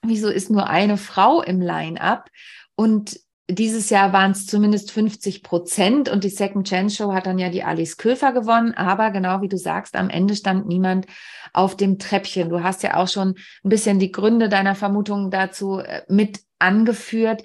[0.03, 2.29] wieso ist nur eine Frau im Line-up?
[2.75, 7.39] Und dieses Jahr waren es zumindest 50 Prozent und die Second Chance Show hat dann
[7.39, 8.73] ja die Alice Köfer gewonnen.
[8.73, 11.07] Aber genau wie du sagst, am Ende stand niemand
[11.53, 12.49] auf dem Treppchen.
[12.49, 17.43] Du hast ja auch schon ein bisschen die Gründe deiner Vermutungen dazu äh, mit angeführt.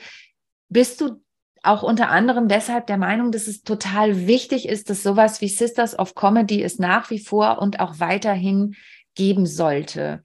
[0.68, 1.22] Bist du
[1.62, 5.96] auch unter anderem deshalb der Meinung, dass es total wichtig ist, dass sowas wie Sisters
[5.96, 8.74] of Comedy es nach wie vor und auch weiterhin
[9.14, 10.24] geben sollte?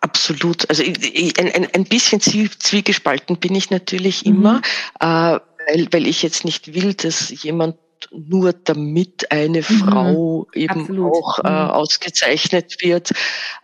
[0.00, 0.68] Absolut.
[0.68, 4.34] Also ein, ein, ein bisschen zwiegespalten bin ich natürlich mhm.
[4.34, 4.62] immer,
[5.00, 7.76] äh, weil, weil ich jetzt nicht will, dass jemand
[8.10, 9.62] nur damit eine mhm.
[9.62, 11.12] Frau eben Absolut.
[11.12, 11.70] auch äh, mhm.
[11.70, 13.12] ausgezeichnet wird,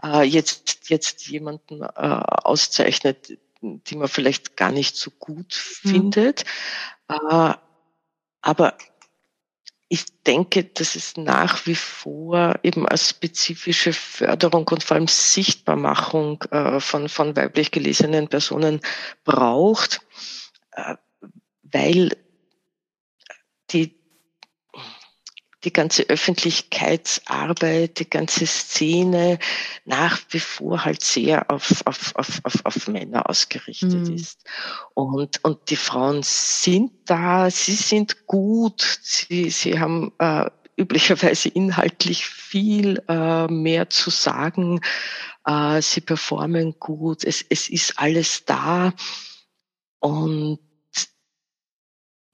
[0.02, 5.88] äh, jetzt, jetzt jemanden äh, auszeichnet, die man vielleicht gar nicht so gut mhm.
[5.88, 6.44] findet.
[7.08, 7.54] Äh,
[8.42, 8.74] aber
[9.92, 16.40] ich denke, dass es nach wie vor eben als spezifische Förderung und vor allem Sichtbarmachung
[16.52, 18.82] äh, von, von weiblich gelesenen Personen
[19.24, 20.00] braucht,
[20.70, 20.94] äh,
[21.64, 22.16] weil
[23.72, 23.98] die,
[25.64, 29.38] die ganze Öffentlichkeitsarbeit, die ganze Szene
[29.84, 34.14] nach wie vor halt sehr auf, auf, auf, auf, auf Männer ausgerichtet mhm.
[34.14, 34.44] ist.
[34.94, 40.46] Und, und die Frauen sind da, sie sind gut, sie, sie haben äh,
[40.76, 44.80] üblicherweise inhaltlich viel äh, mehr zu sagen,
[45.44, 48.94] äh, sie performen gut, es, es ist alles da.
[49.98, 50.58] Und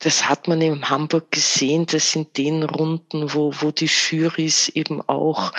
[0.06, 5.02] das hat man in Hamburg gesehen, das sind den Runden, wo, wo die Jurys eben
[5.02, 5.52] auch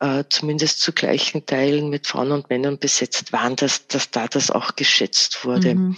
[0.00, 4.50] äh, zumindest zu gleichen Teilen mit Frauen und Männern besetzt waren, dass, dass da das
[4.50, 5.76] auch geschätzt wurde.
[5.76, 5.96] Mhm.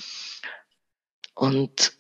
[1.33, 1.95] Und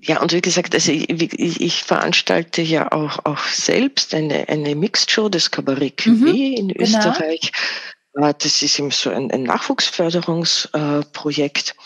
[0.00, 4.74] ja, und wie gesagt, also ich, ich, ich, veranstalte ja auch, auch selbst eine, eine
[4.74, 6.82] Mixed Show, das Cabaret Cuvée mhm, in genau.
[6.82, 7.52] Österreich.
[8.14, 11.76] Äh, das ist eben so ein, ein Nachwuchsförderungsprojekt.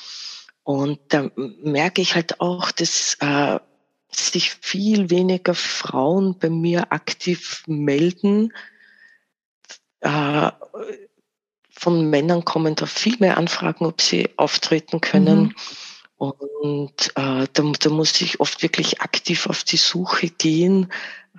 [0.64, 3.61] Und da merke ich halt auch, dass äh,
[4.11, 8.53] sich viel weniger Frauen bei mir aktiv melden.
[10.00, 10.50] Äh,
[11.70, 15.42] von Männern kommen da viel mehr Anfragen, ob sie auftreten können.
[15.42, 15.55] Mhm.
[16.16, 20.90] Und äh, da, da muss ich oft wirklich aktiv auf die Suche gehen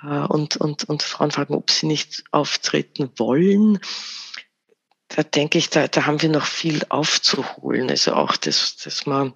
[0.03, 3.79] äh, und, und, und Frauen fragen, ob sie nicht auftreten wollen
[5.07, 7.89] da denke ich, da, da haben wir noch viel aufzuholen.
[7.89, 9.33] Also auch, dass, dass man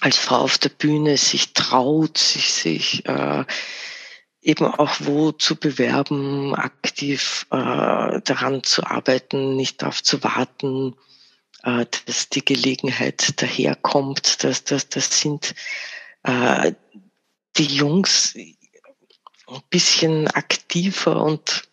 [0.00, 3.44] als Frau auf der Bühne sich traut, sich, sich äh,
[4.40, 10.94] eben auch wo zu bewerben, aktiv äh, daran zu arbeiten, nicht darauf zu warten,
[11.64, 14.44] äh, dass die Gelegenheit daherkommt.
[14.44, 15.54] Das, das, das sind
[16.22, 16.72] äh,
[17.56, 21.68] die Jungs ein bisschen aktiver und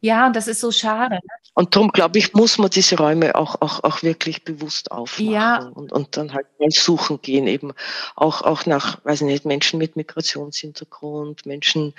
[0.00, 1.16] ja, und das ist so schade.
[1.16, 1.20] Ne?
[1.54, 5.58] Und darum, glaube ich, muss man diese Räume auch, auch, auch wirklich bewusst aufmachen ja.
[5.74, 7.72] und, und dann halt mal suchen gehen, eben
[8.16, 11.94] auch, auch nach, weiß nicht, Menschen mit Migrationshintergrund, Menschen,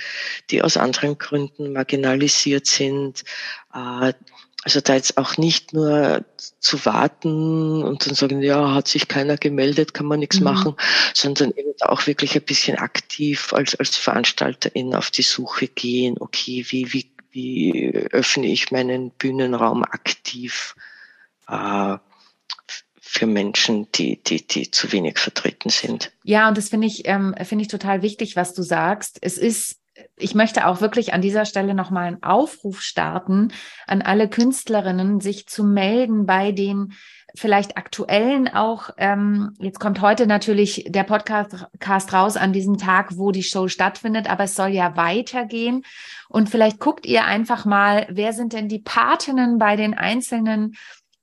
[0.50, 3.24] die aus anderen Gründen marginalisiert sind.
[3.74, 4.14] Äh,
[4.64, 6.26] also da jetzt auch nicht nur
[6.60, 10.46] zu warten und dann sagen, ja, hat sich keiner gemeldet, kann man nichts mhm.
[10.46, 10.76] machen,
[11.14, 16.66] sondern eben auch wirklich ein bisschen aktiv als, als Veranstalterin auf die Suche gehen, okay,
[16.70, 20.76] wie, wie wie öffne ich meinen Bühnenraum aktiv
[21.48, 21.98] äh,
[23.02, 26.12] für Menschen, die, die, die zu wenig vertreten sind.
[26.24, 29.18] Ja, und das finde ich, ähm, finde ich total wichtig, was du sagst.
[29.22, 29.79] Es ist
[30.18, 33.54] ich möchte auch wirklich an dieser Stelle nochmal einen Aufruf starten
[33.88, 36.94] an alle Künstlerinnen, sich zu melden bei den
[37.36, 43.32] vielleicht aktuellen auch, ähm, jetzt kommt heute natürlich der Podcast raus an diesem Tag, wo
[43.32, 45.84] die Show stattfindet, aber es soll ja weitergehen.
[46.28, 50.76] Und vielleicht guckt ihr einfach mal, wer sind denn die Patinnen bei den einzelnen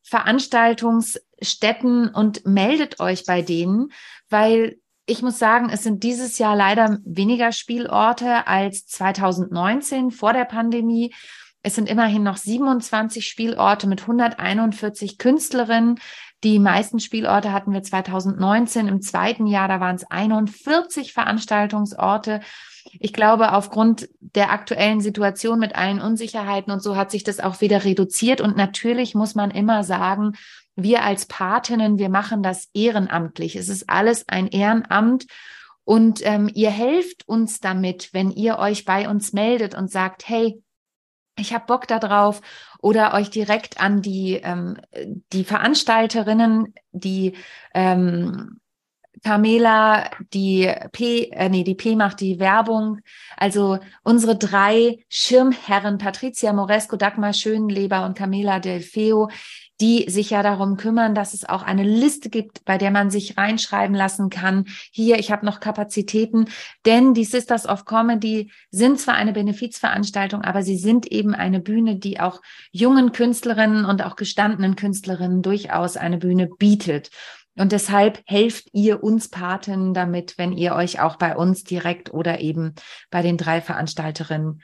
[0.02, 3.90] Veranstaltungsstätten und meldet euch bei denen,
[4.28, 10.44] weil ich muss sagen, es sind dieses Jahr leider weniger Spielorte als 2019 vor der
[10.44, 11.14] Pandemie.
[11.62, 16.00] Es sind immerhin noch 27 Spielorte mit 141 Künstlerinnen.
[16.42, 18.88] Die meisten Spielorte hatten wir 2019.
[18.88, 22.40] Im zweiten Jahr, da waren es 41 Veranstaltungsorte.
[22.98, 27.60] Ich glaube, aufgrund der aktuellen Situation mit allen Unsicherheiten und so hat sich das auch
[27.60, 28.40] wieder reduziert.
[28.40, 30.32] Und natürlich muss man immer sagen,
[30.76, 33.56] wir als Patinnen, wir machen das ehrenamtlich.
[33.56, 35.26] Es ist alles ein Ehrenamt.
[35.84, 40.62] Und ähm, ihr helft uns damit, wenn ihr euch bei uns meldet und sagt, hey,
[41.38, 42.40] ich habe Bock darauf
[42.80, 44.78] oder euch direkt an die, ähm,
[45.32, 47.36] die Veranstalterinnen, die
[47.74, 48.60] ähm,
[49.22, 53.00] Carmela, die P, äh, nee, die P macht die Werbung.
[53.36, 59.30] Also unsere drei Schirmherren, Patricia Moresco, Dagmar Schönleber und Carmela Delfeo,
[59.80, 63.36] die sich ja darum kümmern, dass es auch eine Liste gibt, bei der man sich
[63.36, 64.66] reinschreiben lassen kann.
[64.90, 66.46] Hier, ich habe noch Kapazitäten,
[66.86, 71.96] denn die Sisters of Comedy sind zwar eine Benefizveranstaltung, aber sie sind eben eine Bühne,
[71.96, 72.40] die auch
[72.72, 77.10] jungen Künstlerinnen und auch gestandenen Künstlerinnen durchaus eine Bühne bietet.
[77.58, 82.40] Und deshalb helft ihr uns Paten damit, wenn ihr euch auch bei uns direkt oder
[82.40, 82.74] eben
[83.10, 84.62] bei den drei Veranstalterinnen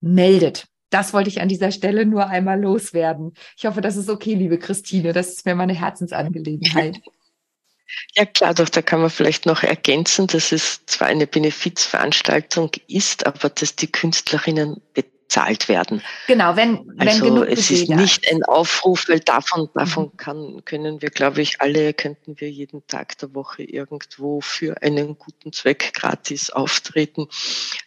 [0.00, 3.34] meldet das wollte ich an dieser Stelle nur einmal loswerden.
[3.56, 5.12] Ich hoffe, das ist okay, liebe Christine.
[5.12, 7.00] Das ist mir meine Herzensangelegenheit.
[8.14, 13.26] Ja klar, doch da kann man vielleicht noch ergänzen, dass es zwar eine Benefizveranstaltung ist,
[13.26, 14.82] aber dass die Künstlerinnen
[15.28, 16.02] bezahlt werden.
[16.26, 20.16] Genau, wenn, wenn also genug es ist nicht ein Aufruf, weil davon, davon mhm.
[20.16, 25.18] kann, können wir, glaube ich, alle, könnten wir jeden Tag der Woche irgendwo für einen
[25.18, 27.28] guten Zweck gratis auftreten.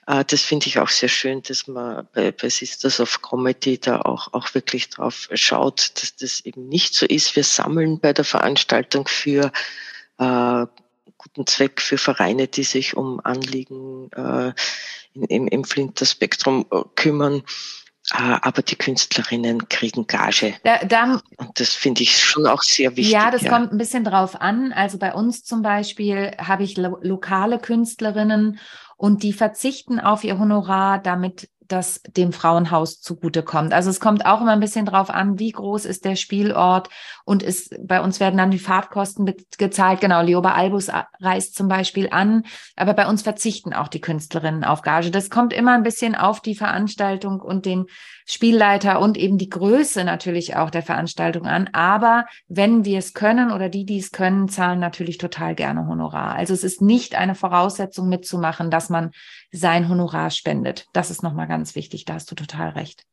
[0.06, 4.02] Äh, das finde ich auch sehr schön, dass man bei, bei Sisters of Comedy da
[4.02, 7.36] auch, auch wirklich drauf schaut, dass das eben nicht so ist.
[7.36, 9.52] Wir sammeln bei der Veranstaltung für
[10.20, 10.66] äh,
[11.22, 14.54] guten Zweck für Vereine, die sich um Anliegen äh,
[15.14, 17.44] in, im, im Flinter-Spektrum äh, kümmern.
[18.14, 20.56] Äh, aber die Künstlerinnen kriegen Gage.
[20.64, 23.14] Da, da, und das finde ich schon auch sehr wichtig.
[23.14, 23.52] Ja, das ja.
[23.52, 24.74] kommt ein bisschen drauf an.
[24.74, 28.60] Also bei uns zum Beispiel habe ich lo lokale Künstlerinnen
[28.98, 33.74] und die verzichten auf ihr Honorar, damit das dem Frauenhaus zugutekommt.
[33.74, 36.90] Also es kommt auch immer ein bisschen drauf an, wie groß ist der Spielort
[37.26, 40.02] und ist, bei uns werden dann die Fahrtkosten gezahlt.
[40.02, 42.44] Genau, Lioba Albus reist zum Beispiel an,
[42.76, 45.12] aber bei uns verzichten auch die Künstlerinnen auf Gage.
[45.12, 47.86] Das kommt immer ein bisschen auf die Veranstaltung und den
[48.26, 51.70] Spielleiter und eben die Größe natürlich auch der Veranstaltung an.
[51.74, 56.36] Aber wenn wir es können oder die, die es können, zahlen natürlich total gerne Honorar.
[56.36, 59.12] Also es ist nicht eine Voraussetzung mitzumachen, dass man
[59.52, 60.88] sein Honorar spendet.
[60.94, 62.06] Das ist nochmal ganz wichtig.
[62.06, 63.06] Da hast du total recht.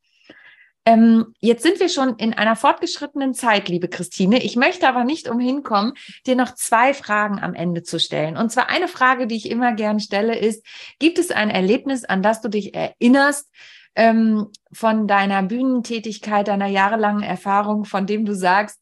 [0.89, 4.43] Ähm, jetzt sind wir schon in einer fortgeschrittenen Zeit, liebe Christine.
[4.43, 5.93] Ich möchte aber nicht umhin kommen,
[6.27, 8.39] dir noch zwei Fragen am Ende zu stellen.
[8.39, 10.65] Und zwar eine Frage, die ich immer gern stelle, ist,
[10.99, 13.51] gibt es ein Erlebnis, an das du dich erinnerst,
[13.97, 18.81] ähm, von deiner Bühnentätigkeit, deiner jahrelangen Erfahrung, von dem du sagst,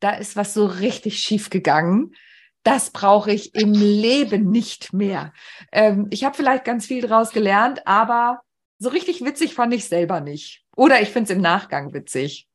[0.00, 2.14] da ist was so richtig schief gegangen.
[2.62, 5.34] Das brauche ich im Leben nicht mehr.
[5.70, 8.40] Ähm, ich habe vielleicht ganz viel daraus gelernt, aber
[8.82, 10.64] so richtig witzig fand ich selber nicht.
[10.76, 12.48] Oder ich finde es im Nachgang witzig.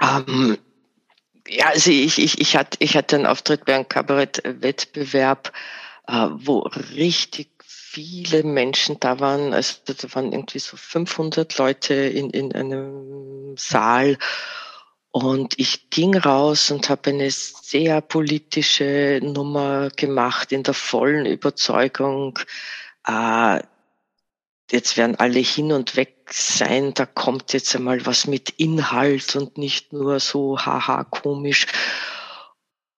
[0.00, 0.56] Ähm,
[1.46, 5.52] ja, also ich, ich, ich, hatte, ich hatte einen Auftritt bei einem Kabarettwettbewerb,
[6.06, 6.60] äh, wo
[6.96, 9.52] richtig viele Menschen da waren.
[9.52, 14.16] Also da waren irgendwie so 500 Leute in, in einem Saal.
[15.10, 22.38] Und ich ging raus und habe eine sehr politische Nummer gemacht in der vollen Überzeugung,
[23.06, 23.60] äh,
[24.70, 29.58] jetzt werden alle hin und weg sein, da kommt jetzt einmal was mit Inhalt und
[29.58, 31.66] nicht nur so haha komisch.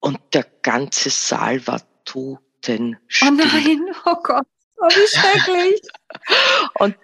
[0.01, 2.97] Und der ganze Saal war totenstill.
[3.23, 4.47] Oh nein, oh Gott.
[4.77, 5.81] Oh, wie schrecklich.
[6.79, 6.97] und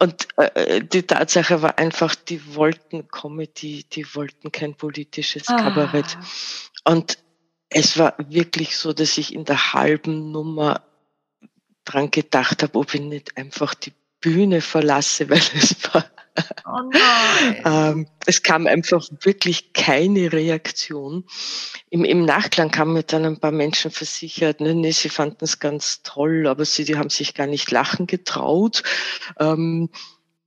[0.00, 5.56] und äh, die Tatsache war einfach, die wollten Comedy, die wollten kein politisches ah.
[5.56, 6.16] Kabarett.
[6.84, 7.18] Und
[7.68, 10.84] es war wirklich so, dass ich in der halben Nummer
[11.84, 16.04] dran gedacht habe, ob ich nicht einfach die Bühne verlasse, weil es war
[16.64, 16.90] Oh
[17.64, 21.24] ähm, es kam einfach wirklich keine Reaktion.
[21.90, 25.58] Im, Im Nachklang haben mir dann ein paar Menschen versichert, ne, nee, sie fanden es
[25.58, 28.82] ganz toll, aber sie die haben sich gar nicht lachen getraut.
[29.38, 29.90] Ähm,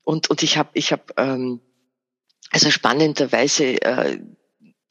[0.04, 1.60] und, und ich habe, ich hab, ähm,
[2.52, 4.20] also spannenderweise äh,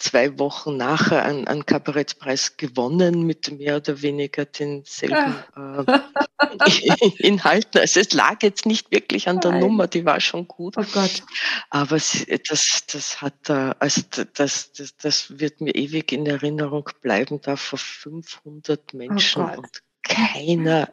[0.01, 6.01] zwei Wochen nachher einen, einen Kabarettpreis gewonnen mit mehr oder weniger denselben äh,
[7.19, 7.81] Inhalten.
[7.81, 9.61] Also es lag jetzt nicht wirklich an der Nein.
[9.61, 10.77] Nummer, die war schon gut.
[10.77, 11.23] Oh Gott.
[11.69, 14.03] Aber das, das hat, also
[14.35, 19.83] das, das, das wird mir ewig in Erinnerung bleiben, da vor 500 Menschen oh und
[20.03, 20.89] keiner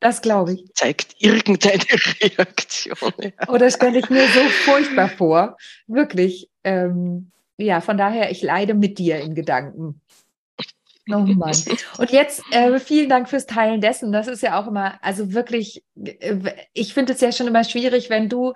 [0.00, 0.74] das glaube ich.
[0.74, 1.82] Zeigt irgendeine
[2.20, 3.12] Reaktion.
[3.18, 3.30] Ja.
[3.48, 5.56] Oh, das stelle ich mir so furchtbar vor.
[5.86, 6.50] Wirklich.
[6.64, 10.00] Ähm, ja, von daher, ich leide mit dir in Gedanken.
[11.08, 11.56] Oh Mann.
[11.98, 14.12] Und jetzt äh, vielen Dank fürs Teilen dessen.
[14.12, 16.36] Das ist ja auch immer, also wirklich, äh,
[16.72, 18.54] ich finde es ja schon immer schwierig, wenn du,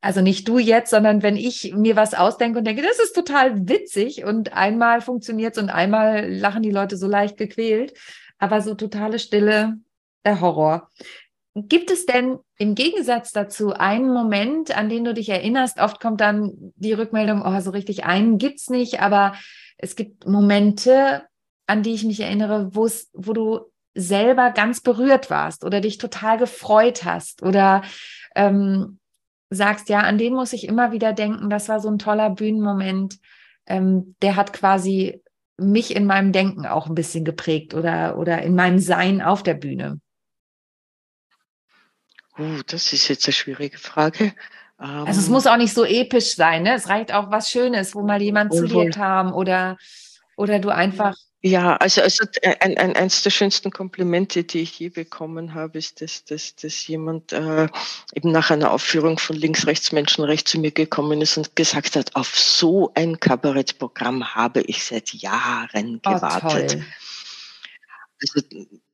[0.00, 3.68] also nicht du jetzt, sondern wenn ich mir was ausdenke und denke, das ist total
[3.68, 7.94] witzig und einmal funktioniert es und einmal lachen die Leute so leicht gequält,
[8.38, 9.78] aber so totale Stille,
[10.24, 10.90] der Horror.
[11.58, 15.80] Gibt es denn im Gegensatz dazu einen Moment, an den du dich erinnerst?
[15.80, 19.32] Oft kommt dann die Rückmeldung, oh, so richtig einen gibt's nicht, aber
[19.78, 21.22] es gibt Momente,
[21.66, 23.60] an die ich mich erinnere, wo du
[23.94, 27.80] selber ganz berührt warst oder dich total gefreut hast oder
[28.34, 28.98] ähm,
[29.48, 33.18] sagst, ja, an den muss ich immer wieder denken, das war so ein toller Bühnenmoment,
[33.64, 35.22] ähm, der hat quasi
[35.56, 39.54] mich in meinem Denken auch ein bisschen geprägt oder, oder in meinem Sein auf der
[39.54, 40.00] Bühne.
[42.38, 44.32] Uh, das ist jetzt eine schwierige Frage.
[44.78, 46.74] also es ähm, muss auch nicht so episch sein, ne?
[46.74, 49.78] Es reicht auch was Schönes, wo mal jemand zu dir kam oder,
[50.36, 51.16] oder du einfach.
[51.42, 56.00] Ja, also, also ein, ein, eins der schönsten Komplimente, die ich je bekommen habe, ist,
[56.00, 57.68] dass, dass, dass jemand äh,
[58.14, 62.16] eben nach einer Aufführung von Links, Rechts, Menschenrecht zu mir gekommen ist und gesagt hat,
[62.16, 66.78] auf so ein Kabarettprogramm habe ich seit Jahren oh, gewartet.
[66.80, 66.84] Oh,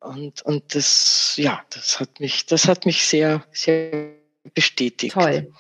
[0.00, 4.14] und, und das, ja, das hat mich, das hat mich sehr, sehr
[4.54, 5.14] bestätigt.
[5.14, 5.52] Toll.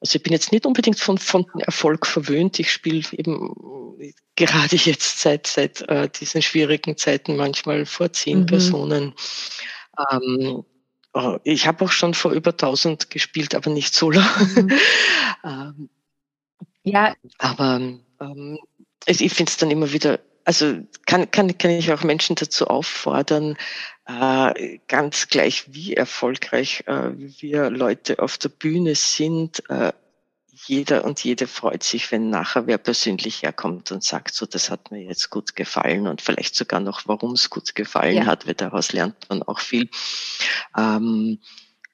[0.00, 2.58] Also ich bin jetzt nicht unbedingt von, von Erfolg verwöhnt.
[2.58, 3.54] Ich spiele eben
[4.36, 8.46] gerade jetzt seit, seit äh, diesen schwierigen Zeiten manchmal vor zehn mhm.
[8.46, 9.14] Personen.
[10.10, 10.64] Ähm,
[11.14, 14.20] äh, ich habe auch schon vor über 1000 gespielt, aber nicht solo.
[14.20, 14.72] Mhm.
[15.44, 15.90] ähm,
[16.82, 17.14] ja.
[17.38, 17.80] Aber
[18.20, 18.58] ähm,
[19.06, 23.56] ich finde es dann immer wieder, also kann, kann, kann ich auch Menschen dazu auffordern,
[24.06, 29.92] äh, ganz gleich wie erfolgreich äh, wir Leute auf der Bühne sind, äh,
[30.64, 34.90] jeder und jede freut sich, wenn nachher wer persönlich herkommt und sagt, so, das hat
[34.90, 38.26] mir jetzt gut gefallen und vielleicht sogar noch, warum es gut gefallen ja.
[38.26, 39.90] hat, weil daraus lernt man auch viel.
[40.76, 41.40] Ähm,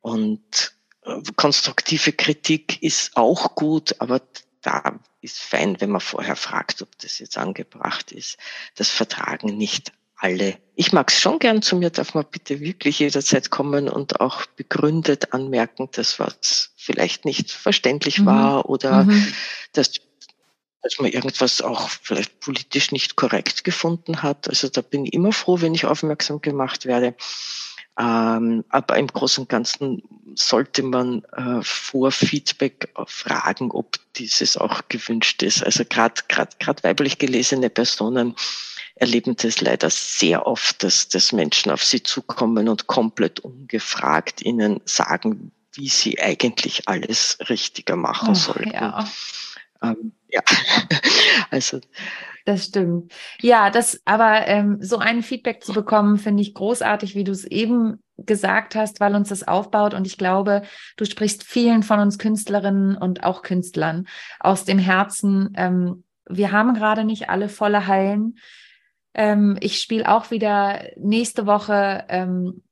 [0.01, 0.75] und
[1.05, 4.21] äh, konstruktive Kritik ist auch gut, aber
[4.61, 8.37] da ist fein, wenn man vorher fragt, ob das jetzt angebracht ist.
[8.75, 9.93] Das vertragen nicht
[10.23, 10.59] alle.
[10.77, 14.47] Ich mag es schon gern, zu mir darf man bitte wirklich jederzeit kommen und auch
[14.47, 18.27] begründet anmerken, dass was vielleicht nicht verständlich mhm.
[18.27, 19.33] war oder mhm.
[19.73, 19.93] dass,
[20.83, 24.49] dass man irgendwas auch vielleicht politisch nicht korrekt gefunden hat.
[24.49, 27.15] Also da bin ich immer froh, wenn ich aufmerksam gemacht werde.
[27.99, 30.03] Ähm, aber im Großen und Ganzen
[30.35, 35.63] sollte man äh, vor Feedback fragen, ob dieses auch gewünscht ist.
[35.63, 38.35] Also gerade gerade weiblich gelesene Personen
[38.95, 44.81] erleben das leider sehr oft, dass, dass Menschen auf sie zukommen und komplett ungefragt ihnen
[44.85, 48.71] sagen, wie sie eigentlich alles richtiger machen oh, sollten.
[48.71, 49.09] Ja.
[49.83, 50.43] Ähm, ja,
[51.53, 51.81] also
[52.47, 53.13] das stimmt.
[53.41, 57.45] Ja, das, aber ähm, so ein Feedback zu bekommen, finde ich großartig, wie du es
[57.45, 59.95] eben gesagt hast, weil uns das aufbaut.
[59.95, 60.63] Und ich glaube,
[60.97, 64.07] du sprichst vielen von uns Künstlerinnen und auch Künstlern
[64.41, 65.53] aus dem Herzen.
[65.57, 68.39] Ähm, wir haben gerade nicht alle volle Hallen.
[69.15, 72.63] Ähm, ich spiele auch wieder nächste Woche ähm,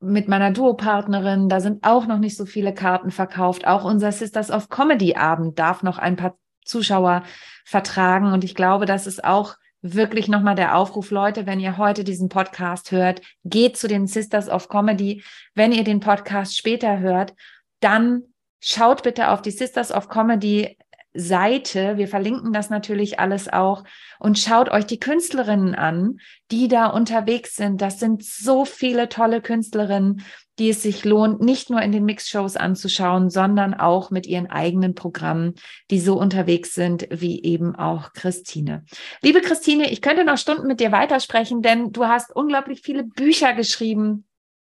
[0.00, 1.48] mit meiner Duopartnerin.
[1.48, 3.66] Da sind auch noch nicht so viele Karten verkauft.
[3.66, 7.24] Auch unser Sisters of Comedy Abend darf noch ein paar Zuschauer
[7.64, 8.32] vertragen.
[8.32, 12.28] Und ich glaube, das ist auch wirklich nochmal der Aufruf, Leute, wenn ihr heute diesen
[12.28, 15.24] Podcast hört, geht zu den Sisters of Comedy.
[15.54, 17.34] Wenn ihr den Podcast später hört,
[17.80, 18.22] dann
[18.60, 20.78] schaut bitte auf die Sisters of Comedy
[21.14, 21.96] Seite.
[21.96, 23.84] Wir verlinken das natürlich alles auch
[24.18, 26.18] und schaut euch die Künstlerinnen an,
[26.50, 27.82] die da unterwegs sind.
[27.82, 30.24] Das sind so viele tolle Künstlerinnen,
[30.58, 34.94] die es sich lohnt, nicht nur in den Mixshows anzuschauen, sondern auch mit ihren eigenen
[34.94, 35.54] Programmen,
[35.90, 38.84] die so unterwegs sind, wie eben auch Christine.
[39.22, 43.54] Liebe Christine, ich könnte noch Stunden mit dir weitersprechen, denn du hast unglaublich viele Bücher
[43.54, 44.26] geschrieben.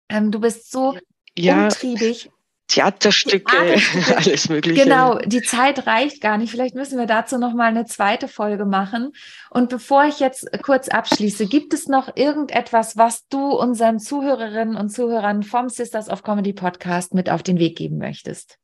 [0.09, 0.97] Ähm, du bist so
[1.37, 1.65] ja.
[1.65, 2.31] umtriebig
[2.69, 3.57] Theaterstücke,
[4.17, 4.85] alles Mögliche.
[4.85, 6.51] Genau, die Zeit reicht gar nicht.
[6.51, 9.13] Vielleicht müssen wir dazu noch mal eine zweite Folge machen.
[9.51, 14.89] Und bevor ich jetzt kurz abschließe, gibt es noch irgendetwas, was du unseren Zuhörerinnen und
[14.89, 18.59] Zuhörern vom Sisters of Comedy Podcast mit auf den Weg geben möchtest?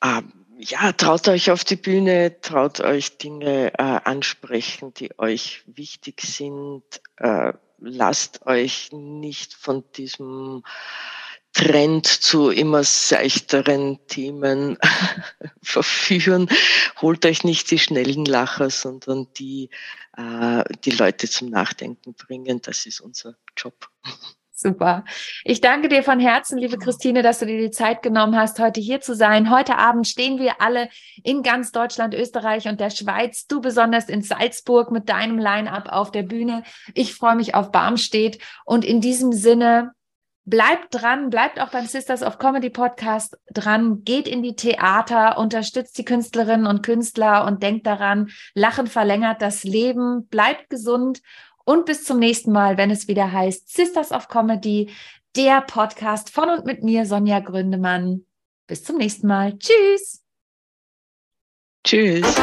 [0.00, 0.22] Ah,
[0.56, 6.84] ja, traut euch auf die Bühne, traut euch Dinge äh, ansprechen, die euch wichtig sind.
[7.16, 10.62] Äh, lasst euch nicht von diesem
[11.52, 14.78] Trend zu immer seichteren Themen
[15.62, 16.48] verführen.
[17.00, 19.70] Holt euch nicht die schnellen Lacher, sondern die,
[20.16, 22.60] äh, die Leute zum Nachdenken bringen.
[22.62, 23.88] Das ist unser Job.
[24.52, 25.06] Super.
[25.42, 28.78] Ich danke dir von Herzen, liebe Christine, dass du dir die Zeit genommen hast, heute
[28.78, 29.50] hier zu sein.
[29.50, 30.90] Heute Abend stehen wir alle
[31.24, 33.46] in ganz Deutschland, Österreich und der Schweiz.
[33.46, 36.62] Du besonders in Salzburg mit deinem Line-up auf der Bühne.
[36.92, 39.92] Ich freue mich auf Barmstedt und in diesem Sinne
[40.44, 45.96] Bleibt dran, bleibt auch beim Sisters of Comedy Podcast dran, geht in die Theater, unterstützt
[45.98, 51.20] die Künstlerinnen und Künstler und denkt daran, Lachen verlängert das Leben, bleibt gesund
[51.64, 54.90] und bis zum nächsten Mal, wenn es wieder heißt Sisters of Comedy,
[55.36, 58.24] der Podcast von und mit mir, Sonja Gründemann.
[58.66, 59.58] Bis zum nächsten Mal.
[59.58, 60.22] Tschüss.
[61.84, 62.34] Tschüss.